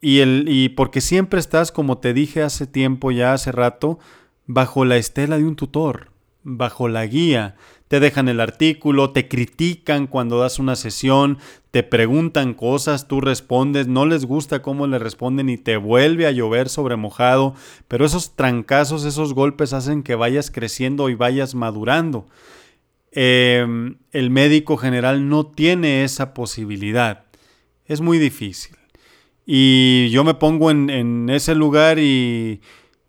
[0.00, 3.98] y, el, y porque siempre estás, como te dije hace tiempo, ya hace rato,
[4.46, 6.10] bajo la estela de un tutor,
[6.42, 7.56] bajo la guía
[7.88, 11.38] te dejan el artículo, te critican cuando das una sesión,
[11.70, 16.32] te preguntan cosas, tú respondes, no les gusta cómo le responden y te vuelve a
[16.32, 17.54] llover sobre mojado,
[17.86, 22.26] pero esos trancazos, esos golpes hacen que vayas creciendo y vayas madurando.
[23.16, 27.26] Em, el médico general no tiene esa posibilidad.
[27.86, 28.76] Es muy difícil.
[29.46, 32.60] Y yo me pongo en, ese lugar y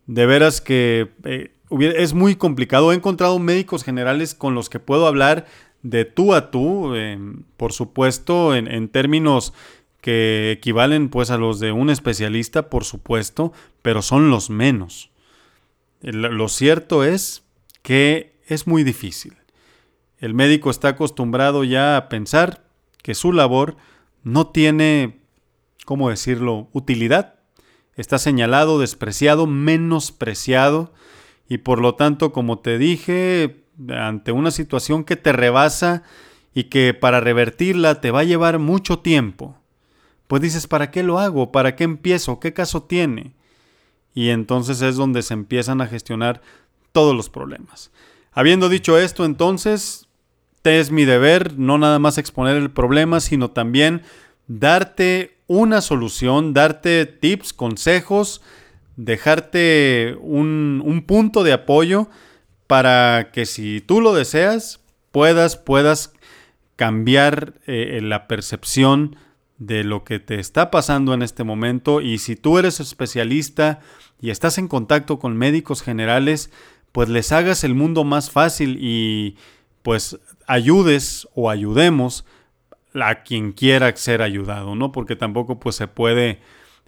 [0.06, 2.92] de veras que eh, es muy complicado.
[2.92, 5.46] He encontrado médicos generales con los que puedo hablar
[5.82, 9.54] de tú a tú, em, por supuesto, en, términos
[10.00, 15.10] que equivalen pues a los de un especialista, por supuesto, pero son los menos.
[16.00, 17.42] Lo cierto es
[17.82, 19.34] que es muy difícil.
[20.18, 22.64] El médico está acostumbrado ya a pensar
[23.02, 23.76] que su labor
[24.22, 25.20] no tiene,
[25.84, 27.34] ¿cómo decirlo?, utilidad.
[27.94, 30.92] Está señalado, despreciado, menospreciado
[31.48, 36.02] y por lo tanto, como te dije, ante una situación que te rebasa
[36.54, 39.56] y que para revertirla te va a llevar mucho tiempo,
[40.26, 41.52] pues dices, ¿para qué lo hago?
[41.52, 42.40] ¿Para qué empiezo?
[42.40, 43.34] ¿Qué caso tiene?
[44.14, 46.40] Y entonces es donde se empiezan a gestionar
[46.92, 47.92] todos los problemas.
[48.32, 50.05] Habiendo dicho esto, entonces,
[50.66, 54.02] te es mi deber no nada más exponer el problema, sino también
[54.48, 58.42] darte una solución, darte tips, consejos,
[58.96, 62.08] dejarte un, punto de apoyo
[62.66, 64.80] para que si tú lo deseas,
[65.12, 66.12] puedas, puedas
[66.74, 69.14] cambiar eh, la percepción
[69.58, 72.00] de lo que te está pasando en este momento.
[72.00, 73.78] Y si tú eres especialista
[74.20, 76.50] y estás en contacto con médicos generales,
[76.90, 79.36] pues les hagas el mundo más fácil y
[79.86, 82.24] pues ayudes o ayudemos
[82.94, 84.92] a quien quiera ser ayudado, ¿no?
[84.92, 86.40] Porque tampoco pues se puede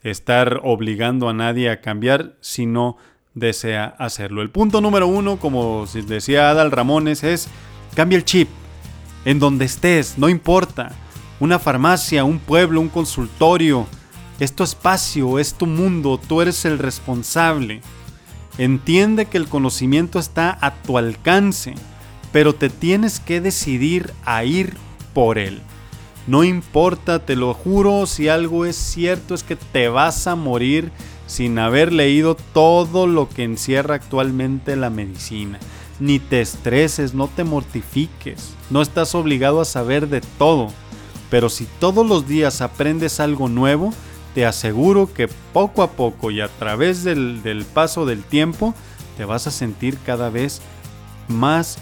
[0.02, 2.96] estar obligando a nadie a cambiar si no
[3.34, 4.42] desea hacerlo.
[4.42, 7.48] El punto número uno, como decía Adal Ramones, es
[7.94, 8.48] cambia el chip.
[9.24, 10.92] En donde estés, no importa.
[11.40, 13.86] Una farmacia, un pueblo, un consultorio.
[14.40, 17.82] Es tu espacio, es tu mundo, tú eres el responsable.
[18.56, 21.74] Entiende que el conocimiento está a tu alcance,
[22.32, 24.76] pero te tienes que decidir a ir
[25.14, 25.60] por él.
[26.26, 30.92] No importa, te lo juro, si algo es cierto es que te vas a morir
[31.26, 35.58] sin haber leído todo lo que encierra actualmente la medicina.
[36.00, 40.68] Ni te estreses, no te mortifiques, no estás obligado a saber de todo.
[41.30, 43.92] Pero si todos los días aprendes algo nuevo,
[44.34, 48.74] te aseguro que poco a poco y a través del, del paso del tiempo,
[49.16, 50.60] te vas a sentir cada vez
[51.26, 51.78] más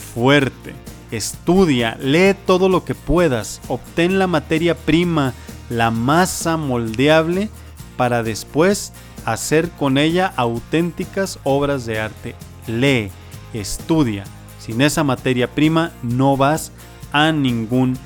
[0.00, 0.74] fuerte
[1.10, 5.34] Estudia, lee todo lo que puedas, obtén la materia prima,
[5.68, 7.48] la masa moldeable,
[7.96, 8.92] para después
[9.24, 12.36] hacer con ella auténticas obras de arte.
[12.68, 13.10] Lee,
[13.52, 14.24] estudia.
[14.60, 16.70] Sin esa materia prima no vas
[17.12, 17.98] a ningún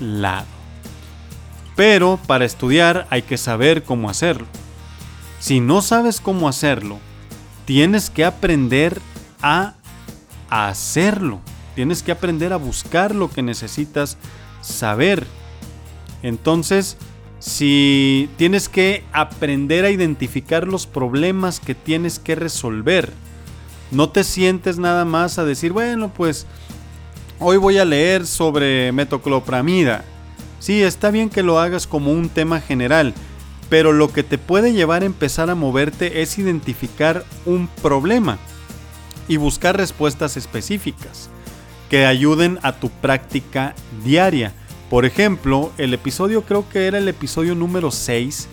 [0.00, 0.46] lado.
[1.74, 4.46] Pero para estudiar hay que saber cómo hacerlo.
[5.40, 7.00] Si no sabes cómo hacerlo,
[7.64, 9.00] tienes que aprender
[9.42, 9.74] a
[10.52, 11.40] hacerlo.
[11.74, 14.18] Tienes que aprender a buscar lo que necesitas
[14.60, 15.26] saber.
[16.22, 16.98] Entonces,
[17.38, 23.10] si tienes que aprender a identificar los problemas que tienes que resolver,
[23.90, 26.46] no te sientes nada más a decir, bueno, pues
[27.38, 30.04] hoy voy a leer sobre metoclopramida.
[30.60, 33.14] Sí, está bien que lo hagas como un tema general,
[33.70, 38.38] pero lo que te puede llevar a empezar a moverte es identificar un problema
[39.28, 41.30] y buscar respuestas específicas
[41.90, 44.52] que ayuden a tu práctica diaria.
[44.88, 48.48] Por ejemplo, el episodio creo que era el episodio número 6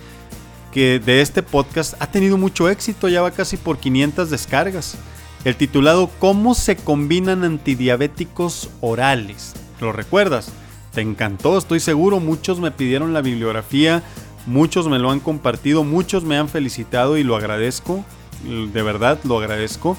[0.71, 4.97] que de este podcast ha tenido mucho éxito, ya va casi por 500 descargas.
[5.45, 9.53] El titulado ¿Cómo se combinan antidiabéticos orales?
[9.79, 10.51] ¿Lo recuerdas?
[10.93, 14.03] Te encantó, estoy seguro, muchos me pidieron la bibliografía,
[14.45, 18.03] muchos me lo han compartido, muchos me han felicitado y lo agradezco,
[18.43, 19.97] de verdad lo agradezco.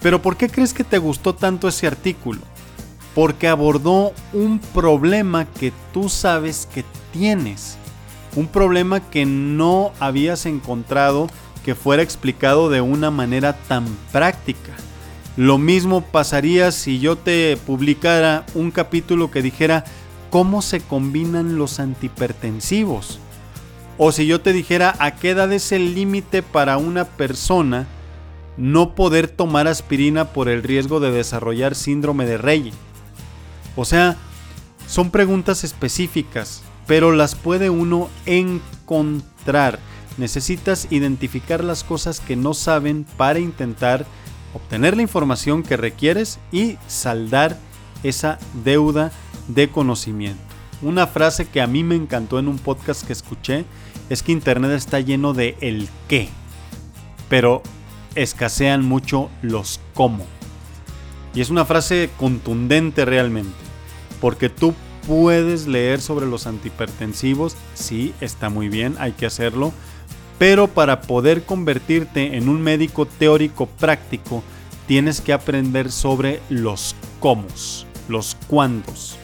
[0.00, 2.40] Pero ¿por qué crees que te gustó tanto ese artículo?
[3.18, 7.76] porque abordó un problema que tú sabes que tienes.
[8.36, 11.28] Un problema que no habías encontrado
[11.64, 14.72] que fuera explicado de una manera tan práctica.
[15.36, 19.82] Lo mismo pasaría si yo te publicara un capítulo que dijera
[20.30, 23.18] cómo se combinan los antihipertensivos.
[23.96, 27.88] O si yo te dijera a qué edad es el límite para una persona
[28.58, 32.72] no poder tomar aspirina por el riesgo de desarrollar síndrome de Rey.
[33.76, 34.16] O sea,
[34.86, 39.78] son preguntas específicas, pero las puede uno encontrar.
[40.18, 44.04] Necesitas identificar las cosas que no saben para intentar
[44.52, 47.56] obtener la información que requieres y saldar
[48.02, 49.12] esa deuda
[49.46, 50.42] de conocimiento.
[50.82, 53.64] Una frase que a mí me encantó en un podcast que escuché
[54.08, 56.28] es que Internet está lleno de el qué,
[57.28, 57.62] pero
[58.22, 60.26] escasean mucho los cómo.
[61.34, 63.68] Y es una frase contundente realmente
[64.20, 64.74] porque tú
[65.06, 69.72] puedes leer sobre los antihipertensivos, sí, está muy bien, hay que hacerlo,
[70.38, 74.42] pero para poder convertirte en un médico teórico práctico,
[74.86, 77.46] tienes que aprender sobre los cómo,
[78.08, 79.16] los cuándos.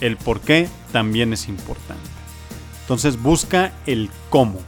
[0.00, 2.02] El por qué también es importante.
[2.82, 4.58] Entonces busca el cómo.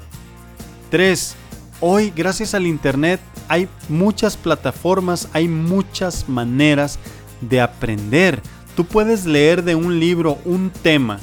[0.90, 1.36] 3.
[1.80, 6.98] Hoy, gracias al Internet, hay muchas plataformas, hay muchas maneras
[7.40, 8.40] de aprender.
[8.76, 11.18] Tú puedes leer de un libro un tema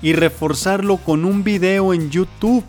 [0.00, 2.64] y reforzarlo con un video en YouTube.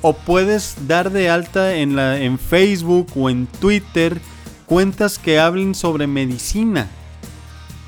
[0.00, 4.20] O puedes dar de alta en, la, en Facebook o en Twitter
[4.66, 6.88] cuentas que hablen sobre medicina.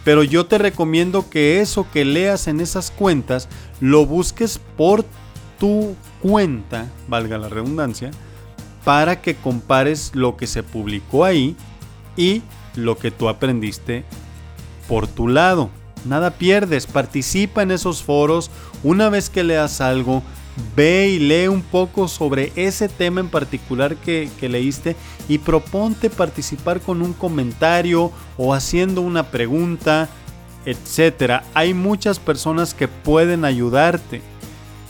[0.05, 3.49] Pero yo te recomiendo que eso que leas en esas cuentas
[3.81, 5.05] lo busques por
[5.59, 8.11] tu cuenta, valga la redundancia,
[8.83, 11.55] para que compares lo que se publicó ahí
[12.17, 12.41] y
[12.77, 14.05] lo que tú aprendiste
[14.89, 15.69] por tu lado.
[16.07, 18.51] Nada pierdes, participa en esos foros.
[18.83, 20.23] Una vez que leas algo,
[20.75, 24.97] ve y lee un poco sobre ese tema en particular que, leíste
[25.29, 30.09] y proponte participar con un comentario o haciendo una pregunta,
[30.65, 31.43] etc.
[31.53, 34.23] Hay muchas personas que pueden ayudarte.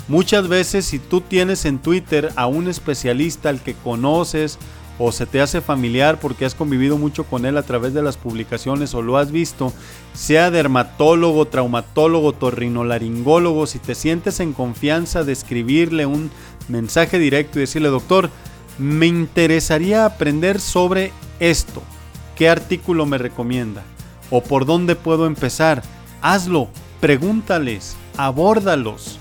[0.06, 4.58] Muchas veces si tú tienes en Twitter a un especialista al que conoces
[4.98, 8.16] o se te hace familiar porque has convivido mucho con él a través de las
[8.16, 9.72] publicaciones o lo has visto,
[10.12, 16.30] sea dermatólogo, traumatólogo, torrinolaringólogo, si te sientes en confianza de escribirle un
[16.68, 18.30] mensaje directo y decirle, doctor,
[18.78, 21.82] me interesaría aprender sobre esto,
[22.36, 23.82] ¿qué artículo me recomienda?
[24.30, 25.82] ¿O por dónde puedo empezar?
[26.20, 26.68] Hazlo,
[27.00, 29.18] pregúntales, abórdalos.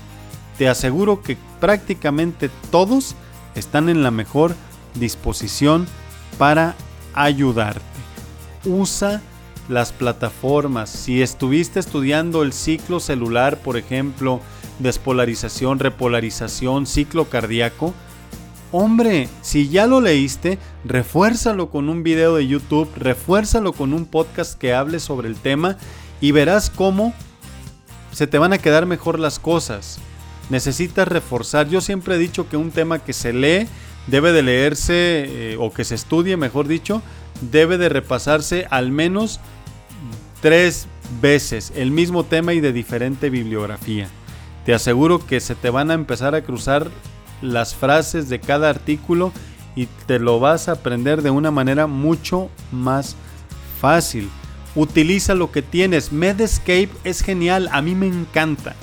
[0.58, 3.14] Te aseguro que prácticamente todos
[3.54, 4.54] están en la mejor
[4.94, 5.86] disposición
[6.38, 6.74] para
[7.14, 7.82] ayudarte.
[8.64, 9.20] Usa
[9.68, 10.90] las plataformas.
[10.90, 14.40] Si estuviste estudiando el ciclo celular, por ejemplo,
[14.78, 17.94] despolarización, repolarización, ciclo cardíaco,
[18.72, 24.58] hombre, si ya lo leíste, refuérzalo con un video de YouTube, refuérzalo con un podcast
[24.58, 25.76] que hable sobre el tema
[26.20, 27.14] y verás cómo
[28.12, 29.98] se te van a quedar mejor las cosas.
[30.50, 31.68] Necesitas reforzar.
[31.68, 33.66] Yo siempre he dicho que un tema que se lee
[34.06, 37.02] debe de leerse eh, o que se estudie, mejor dicho,
[37.40, 39.40] debe de repasarse al menos
[40.40, 40.86] tres
[41.22, 44.08] veces el mismo tema y de diferente bibliografía.
[44.64, 46.90] Te aseguro que se te van a empezar a cruzar
[47.42, 49.32] las frases de cada artículo
[49.76, 53.16] y te lo vas a aprender de una manera mucho más
[53.80, 54.30] fácil.
[54.74, 56.12] Utiliza lo que tienes.
[56.12, 58.74] Medscape es genial, a mí me encanta.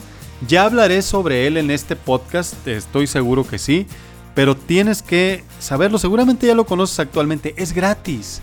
[0.47, 3.85] Ya hablaré sobre él en este podcast, estoy seguro que sí,
[4.33, 5.99] pero tienes que saberlo.
[5.99, 8.41] Seguramente ya lo conoces actualmente, es gratis.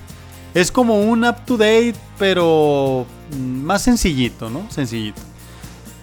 [0.55, 3.05] Es como un up to date, pero
[3.37, 4.71] más sencillito, ¿no?
[4.71, 5.21] Sencillito.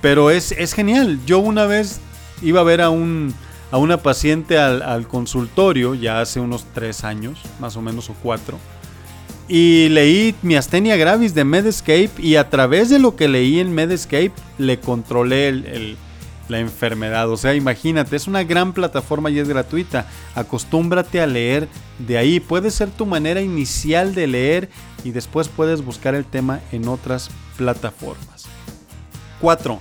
[0.02, 1.20] Pero es, es genial.
[1.26, 2.00] Yo una vez
[2.41, 3.34] iba a ver a, un,
[3.72, 8.16] a una paciente al, al consultorio, ya hace unos tres años, más o menos, o
[8.22, 8.60] cuatro
[9.48, 13.74] y leí mi astenia gravis de Medscape y a través de lo que leí en
[13.74, 15.96] Medscape le controlé
[16.48, 17.30] la enfermedad.
[17.30, 20.08] O sea, imagínate, es una gran plataforma y es gratuita.
[20.34, 21.68] Acostúmbrate a leer
[22.00, 22.39] de ahí.
[22.39, 24.70] Puede ser tu manera inicial de leer
[25.04, 28.46] y después puedes buscar el tema en otras plataformas.
[29.41, 29.80] 4.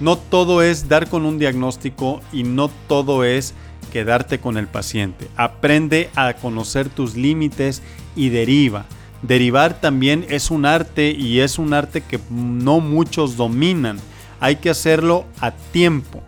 [0.00, 3.54] No todo es dar con un diagnóstico y no todo es
[3.92, 5.28] quedarte con el paciente.
[5.36, 7.82] Aprende a conocer tus límites
[8.14, 8.84] y deriva.
[9.22, 13.98] Derivar también es un arte y es un arte que no muchos dominan.
[14.40, 16.22] Hay que hacerlo a tiempo.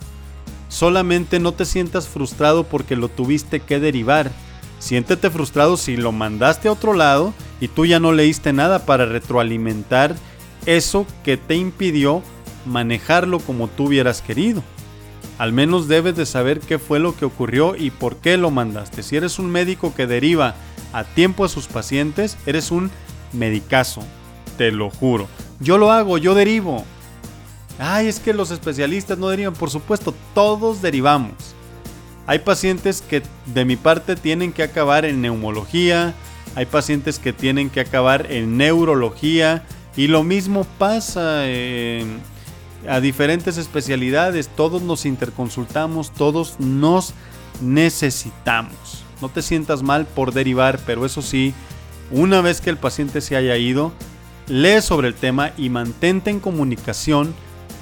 [0.69, 4.31] Solamente no te sientas frustrado porque lo tuviste que derivar.
[4.79, 9.07] Siéntete frustrado si lo mandaste a otro lado y tú ya no leíste nada para
[9.07, 10.15] retroalimentar
[10.67, 12.23] eso que te impidió
[12.67, 14.63] manejarlo como tú hubieras querido.
[15.39, 19.05] Al menos debes de saber qué fue lo que ocurrió y por qué lo mandaste.
[19.05, 20.57] Si eres un médico que deriva
[20.93, 22.91] a tiempo a sus pacientes, eres un
[23.33, 24.03] medicazo,
[24.57, 25.29] te lo juro.
[25.61, 26.85] Yo lo hago, yo derivo.
[27.79, 31.55] Ay, es que los especialistas no derivan, por supuesto, todos derivamos.
[32.27, 36.15] Hay pacientes que de mi parte tienen que acabar en neumología,
[36.57, 39.65] hay pacientes que tienen que acabar en neurología
[39.97, 41.49] y lo mismo pasa
[42.87, 47.15] a diferentes especialidades, todos nos interconsultamos, todos nos
[47.61, 49.05] necesitamos.
[49.21, 51.55] No te sientas mal por derivar, pero eso sí,
[52.11, 53.93] una vez que el paciente se haya ido,
[54.47, 57.35] lee sobre el tema y mantente en comunicación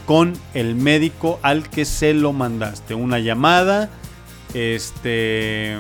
[0.07, 2.95] con el médico al que se lo mandaste.
[2.95, 3.91] Una llamada,
[4.55, 5.77] este,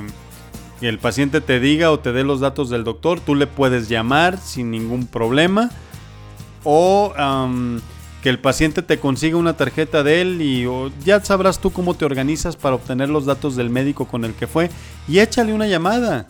[0.81, 4.39] el paciente te diga o te dé los datos del doctor, tú le puedes llamar
[4.39, 5.71] sin ningún problema.
[6.65, 7.15] O
[8.23, 10.67] que el paciente te consiga una tarjeta de él y
[11.05, 14.47] ya sabrás tú cómo te organizas para obtener los datos del médico con el que
[14.47, 14.71] fue
[15.07, 16.27] y échale una llamada.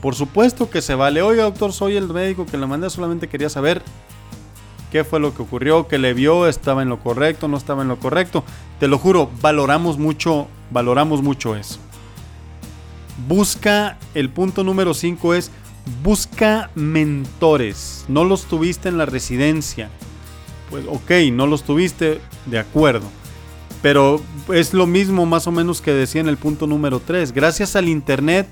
[0.00, 1.22] Por supuesto que se vale.
[1.22, 3.82] Oiga, doctor, soy el médico que le mandé, solamente quería saber
[4.90, 7.88] qué fue lo que ocurrió, qué le vio, estaba en lo correcto, no estaba en
[7.88, 8.44] lo correcto.
[8.78, 11.78] Te lo juro, valoramos mucho, valoramos mucho eso.
[13.28, 15.50] Busca, el punto número 5 es
[16.02, 18.04] busca mentores.
[18.08, 19.88] No los tuviste en la residencia
[20.72, 23.04] pues ok, no los tuviste, de acuerdo.
[23.82, 27.32] Pero es lo mismo más o menos que decía en el punto número 3.
[27.32, 28.48] Gracias al Internet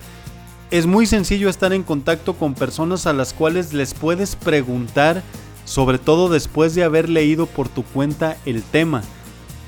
[0.70, 5.22] es muy sencillo estar en contacto con personas a las cuales les puedes preguntar,
[5.64, 9.02] sobre todo después de haber leído por tu cuenta el tema.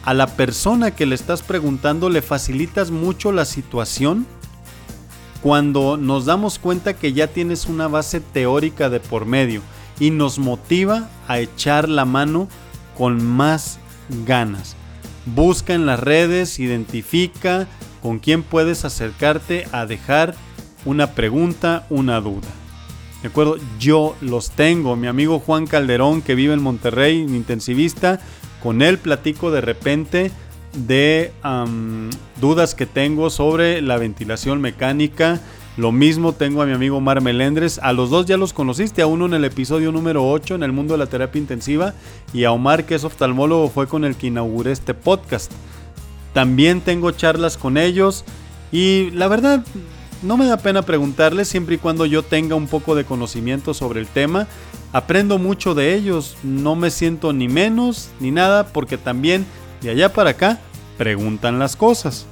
[0.04, 4.26] A la persona que le estás preguntando le facilitas mucho la situación
[5.40, 9.62] cuando nos damos cuenta que ya tienes una base teórica de por medio
[10.02, 12.48] y nos motiva a echar la mano
[12.98, 13.78] con más
[14.26, 14.74] ganas.
[15.26, 17.68] Busca en las redes, identifica
[18.02, 20.34] con quién puedes acercarte a dejar
[20.84, 22.48] una pregunta, una duda.
[23.22, 23.58] ¿De acuerdo?
[23.78, 24.96] Yo los tengo.
[24.96, 28.18] Mi amigo Juan Calderón, que vive en Monterrey, intensivista,
[28.60, 30.32] con él platico de repente
[30.72, 31.32] de
[32.40, 35.40] dudas que tengo sobre la ventilación mecánica,
[35.76, 37.80] lo mismo tengo a mi amigo Mar Melendres.
[37.82, 40.72] A los dos ya los conociste, a uno en el episodio número 8 en el
[40.72, 41.94] mundo de la terapia intensiva
[42.34, 45.50] y a Omar que es oftalmólogo fue con el que inauguré este podcast.
[46.34, 48.24] También tengo charlas con ellos
[48.70, 49.64] y la verdad
[50.22, 54.00] no me da pena preguntarles siempre y cuando yo tenga un poco de conocimiento sobre
[54.00, 54.46] el tema.
[54.92, 59.46] Aprendo mucho de ellos, no me siento ni menos ni nada porque también
[59.80, 60.60] de allá para acá
[60.98, 62.26] preguntan las cosas.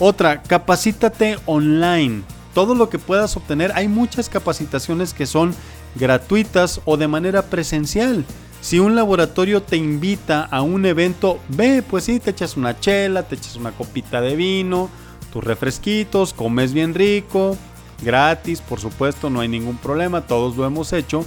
[0.00, 2.24] Otra, capacítate online.
[2.56, 3.70] Todo lo que puedas obtener.
[3.74, 5.54] Hay muchas capacitaciones que son
[5.94, 8.24] gratuitas o de manera presencial.
[8.62, 13.24] Si un laboratorio te invita a un evento, ve, pues sí, te echas una chela,
[13.24, 14.88] te echas una copita de vino,
[15.34, 17.58] tus refresquitos, comes bien rico,
[18.02, 21.26] gratis, por supuesto, no hay ningún problema, todos lo hemos hecho,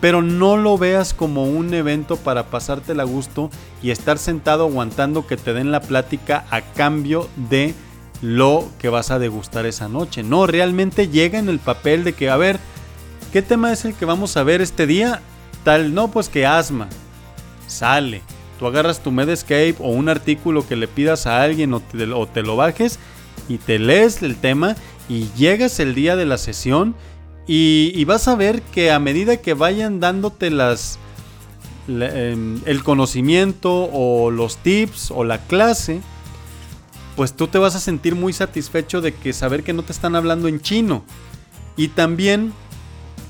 [0.00, 3.50] pero no lo veas como un evento para pasártela a gusto
[3.82, 7.74] y estar sentado aguantando que te den la plática a cambio de
[8.22, 10.22] lo que vas a degustar esa noche.
[10.22, 12.58] No, realmente llega en el papel de que, a ver,
[13.32, 15.20] ¿qué tema es el que vamos a ver este día?
[15.64, 16.88] Tal, no, pues que asma.
[17.66, 18.22] Sale.
[18.58, 22.56] Tú agarras tu Medscape o un artículo que le pidas a alguien o te, lo
[22.56, 23.00] bajes
[23.48, 24.76] y te lees el tema
[25.08, 26.94] y llegas el día de la sesión
[27.48, 31.00] y, vas a ver que a medida que vayan dándote las
[31.88, 36.00] em, el conocimiento o los tips o la clase,
[37.16, 40.16] pues tú te vas a sentir muy satisfecho de que saber que no te están
[40.16, 41.04] hablando en chino.
[41.76, 42.52] Y también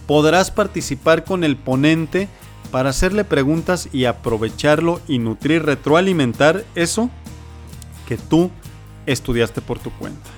[0.06, 2.28] podrás participar con el ponente
[2.70, 7.10] para hacerle preguntas y aprovecharlo y nutrir, retroalimentar eso
[8.08, 8.50] que tú
[9.06, 10.30] estudiaste por tu cuenta.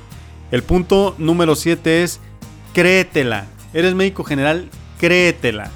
[0.51, 2.21] El punto número 7 es
[2.73, 3.47] créetela.
[3.73, 4.69] Eres médico general,
[4.99, 5.71] créetela.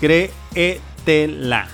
[0.00, 1.68] Créetela.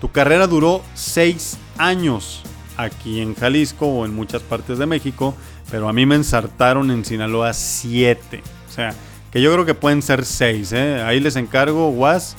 [0.00, 2.42] Tu carrera duró 6 años
[2.76, 5.34] aquí en Jalisco o en muchas partes de México,
[5.70, 8.42] pero a mí me ensartaron en Sinaloa 7.
[8.68, 8.94] O sea,
[9.30, 10.72] que yo creo que pueden ser 6.
[10.72, 11.02] ¿eh?
[11.02, 12.36] Ahí les encargo, Was,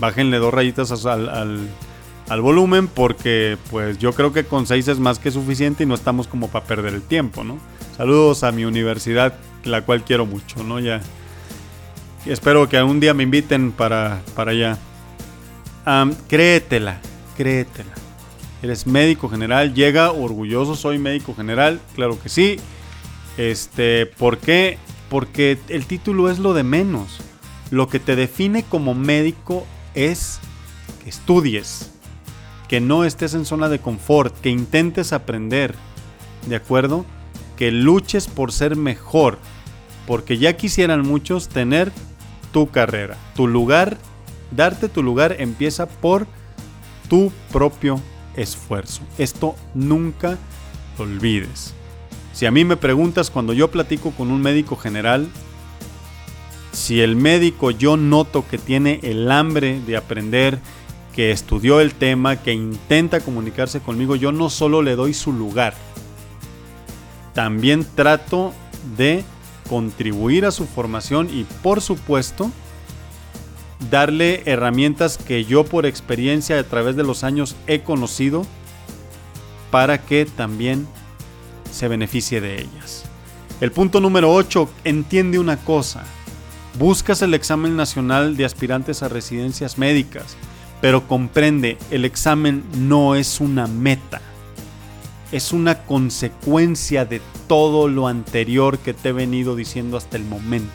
[0.00, 1.68] bájenle dos rayitas al,
[2.28, 5.94] al, volumen porque pues yo creo que con 6 es más que suficiente y no
[5.94, 7.58] estamos como para perder el tiempo, ¿no?
[7.96, 9.34] Saludos a mi universidad,
[9.64, 10.80] la cual quiero mucho, ¿no?
[10.80, 11.00] Ya.
[12.26, 14.78] espero que algún día me inviten para, para allá.
[16.28, 17.00] créetela,
[17.36, 18.03] créetela.
[18.64, 22.56] Eres médico general, llega orgulloso, soy médico general, claro que sí.
[23.36, 24.78] Este, ¿por qué?
[25.10, 27.18] Porque el título es lo de menos.
[27.70, 30.40] Lo que te define como médico es
[31.02, 31.90] que estudies,
[32.66, 35.74] que no estés en zona de confort, que intentes aprender,
[36.46, 37.04] ¿de acuerdo?
[37.58, 39.36] Que luches por ser mejor,
[40.06, 41.92] porque ya quisieran muchos tener
[42.50, 43.98] tu carrera, tu lugar,
[44.52, 46.26] darte tu lugar empieza por
[47.10, 48.00] tu propio
[48.36, 49.02] esfuerzo.
[49.18, 50.38] Esto nunca
[50.98, 51.74] olvides.
[52.32, 55.28] Si a mí me preguntas cuando yo platico con un médico general,
[56.72, 60.58] si el médico yo noto que tiene el hambre de aprender,
[61.14, 65.74] que estudió el tema, que intenta comunicarse conmigo, yo no solo le doy su lugar,
[67.32, 68.52] también trato
[68.96, 69.24] de
[69.68, 72.50] contribuir a su formación y por supuesto
[73.90, 78.46] darle herramientas que yo por experiencia a través de los años he conocido
[79.70, 80.86] para que también
[81.70, 83.04] se beneficie de ellas.
[83.60, 86.04] El punto número 8, entiende una cosa.
[86.78, 90.36] Buscas el examen nacional de aspirantes a residencias médicas,
[90.80, 94.20] pero comprende, el examen no es una meta.
[95.32, 100.72] Es una consecuencia de todo lo anterior que te he venido diciendo hasta el momento.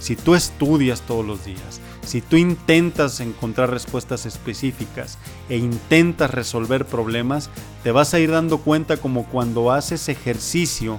[0.00, 6.86] Si tú estudias todos los días, si tú intentas encontrar respuestas específicas e intentas resolver
[6.86, 7.50] problemas,
[7.82, 10.98] te vas a ir dando cuenta como cuando haces ejercicio,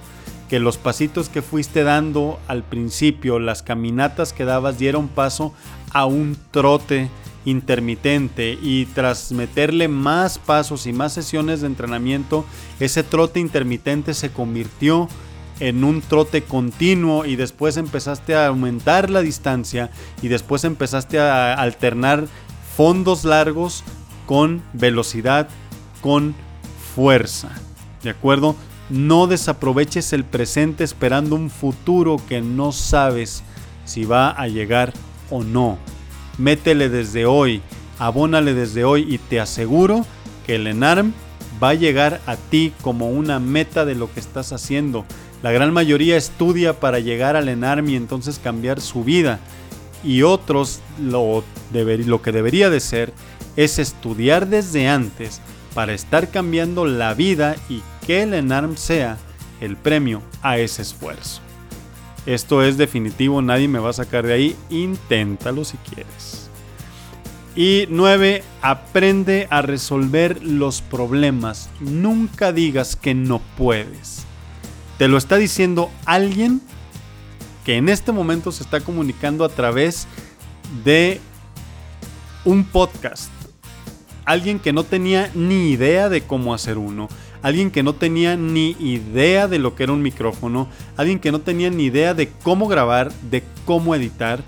[0.49, 5.53] que los pasitos que fuiste dando al principio, las caminatas que dabas dieron paso
[5.91, 7.09] a un trote
[7.45, 8.57] intermitente.
[8.61, 12.45] Y tras meterle más pasos y más sesiones de entrenamiento,
[12.79, 15.26] ese trote intermitente se convirtió en
[15.59, 19.89] un trote continuo y después empezaste a aumentar la distancia
[20.21, 22.27] y después empezaste a alternar
[22.75, 23.83] fondos largos
[24.25, 25.49] con velocidad,
[26.01, 26.35] con
[26.95, 27.49] fuerza.
[28.03, 28.55] ¿De acuerdo?
[28.89, 33.43] No desaproveches el presente esperando un futuro que no sabes
[33.85, 34.93] si va a llegar
[35.29, 35.77] o no.
[36.37, 37.61] Métele desde hoy,
[37.99, 40.05] abónale desde hoy y te aseguro
[40.45, 41.13] que el ENARM
[41.61, 45.05] va a llegar a ti como una meta de lo que estás haciendo.
[45.43, 49.39] La gran mayoría estudia para llegar al ENARM y entonces cambiar su vida.
[50.03, 53.13] Y otros lo, lo que debería de ser
[53.55, 55.41] es estudiar desde antes
[55.73, 59.17] para estar cambiando la vida y que el ENARM sea
[59.61, 61.41] el premio a ese esfuerzo.
[62.25, 66.49] Esto es definitivo, nadie me va a sacar de ahí, inténtalo si quieres.
[67.55, 68.43] Y 9.
[68.61, 71.71] Aprende a resolver los problemas.
[71.79, 74.26] Nunca digas que no puedes.
[74.97, 76.61] Te lo está diciendo alguien
[77.63, 80.07] que en este momento se está comunicando a través
[80.83, 81.21] de
[82.45, 83.31] un podcast.
[84.25, 87.07] Alguien que no tenía ni idea de cómo hacer uno.
[87.43, 90.67] alguien que no tenía ni idea de lo que era un micrófono,
[90.97, 94.43] alguien que no tenía ni idea de cómo grabar, de cómo editar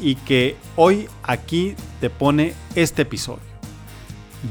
[0.00, 3.55] y que hoy aquí te pone este episodio.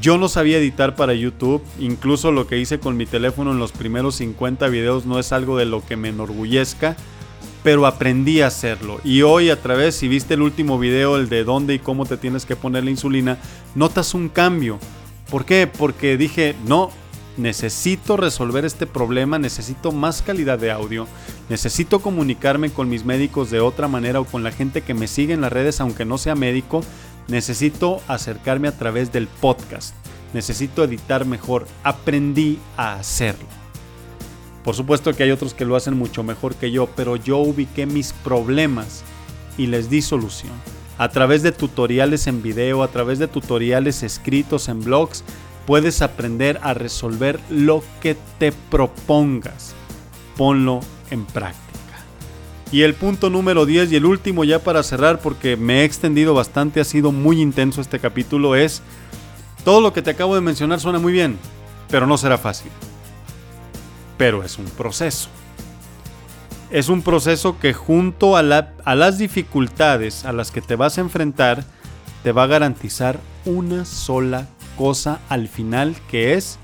[0.00, 3.72] Yo no sabía editar para YouTube, incluso lo que hice con mi teléfono en los
[3.72, 6.96] primeros 50 videos no es algo de lo que me enorgullezca,
[7.62, 9.00] pero aprendí a hacerlo.
[9.04, 12.16] Y hoy a través, si viste el último video, el de dónde y cómo te
[12.16, 13.38] tienes que poner la insulina,
[13.74, 14.78] notas un cambio.
[15.30, 15.66] ¿Por qué?
[15.66, 16.90] Porque dije, no,
[17.36, 21.06] necesito resolver este problema, necesito más calidad de audio,
[21.48, 25.34] necesito comunicarme con mis médicos de otra manera o con la gente que me sigue
[25.34, 26.82] en las redes aunque no sea médico,
[27.28, 29.94] necesito acercarme a través del podcast,
[30.32, 33.46] necesito editar mejor, aprendí a hacerlo.
[34.64, 37.86] Por supuesto que hay otros que lo hacen mucho mejor que yo, pero yo ubiqué
[37.86, 39.04] mis problemas
[39.56, 40.52] y les di solución.
[40.98, 45.22] A través de tutoriales en video, a través de tutoriales escritos en blogs,
[45.66, 49.74] puedes aprender a resolver lo que te propongas.
[50.36, 51.65] Ponlo en práctica.
[52.72, 56.34] Y el punto número 10 y el último ya para cerrar porque me he extendido
[56.34, 58.82] bastante, ha sido muy intenso este capítulo, es
[59.64, 61.38] todo lo que te acabo de mencionar suena muy bien,
[61.88, 62.70] pero no será fácil.
[64.18, 65.28] Pero es un proceso.
[66.70, 71.02] Es un proceso que junto a, a las dificultades a las que te vas a
[71.02, 71.64] enfrentar,
[72.24, 76.58] te va a garantizar una sola cosa al final que es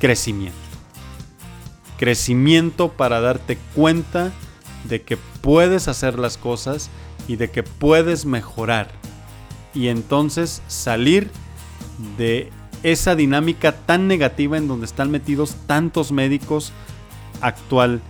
[0.00, 0.58] crecimiento.
[1.96, 4.32] Crecimiento para darte cuenta
[4.84, 6.90] de que puedes hacer las cosas
[7.28, 8.90] y de que puedes mejorar.
[9.74, 11.30] Y entonces salir
[12.16, 12.50] de
[12.82, 16.72] esa dinámica tan negativa en donde están metidos tantos médicos
[17.40, 18.02] actualmente.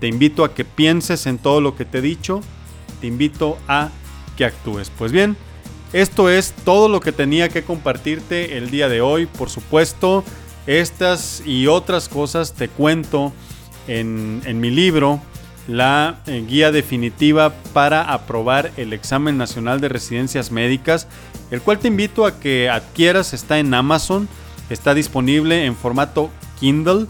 [0.00, 2.40] Te invito a que pienses en todo lo que te he dicho.
[3.00, 3.90] Te invito a
[4.36, 4.90] que actúes.
[4.98, 5.36] Pues bien,
[5.92, 9.26] esto es todo lo que tenía que compartirte el día de hoy.
[9.26, 10.24] Por supuesto,
[10.66, 13.32] estas y otras cosas te cuento
[13.86, 15.20] en, mi libro,
[15.68, 21.06] la eh, guía definitiva para aprobar el examen nacional de residencias médicas,
[21.50, 24.28] el cual te invito a que adquieras, está en Amazon,
[24.70, 27.06] está disponible en formato Kindle.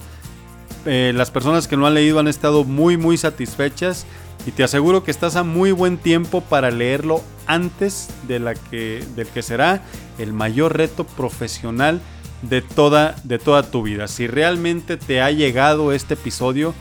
[0.85, 4.05] Eh, las personas que lo han leído han estado muy muy satisfechas
[4.47, 9.05] y te aseguro que estás a muy buen tiempo para leerlo antes de la que,
[9.15, 9.83] del que será
[10.19, 12.01] el mayor reto profesional
[12.43, 14.09] de toda, de toda tu vida.
[14.09, 16.75] Si realmente te ha llegado este episodio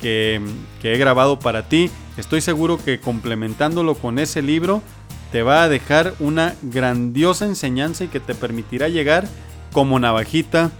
[0.00, 0.40] que,
[0.80, 4.82] que he grabado para ti, estoy seguro que complementándolo con ese libro
[5.30, 9.26] te va a dejar una grandiosa enseñanza y que te permitirá llegar
[9.72, 10.70] como navajita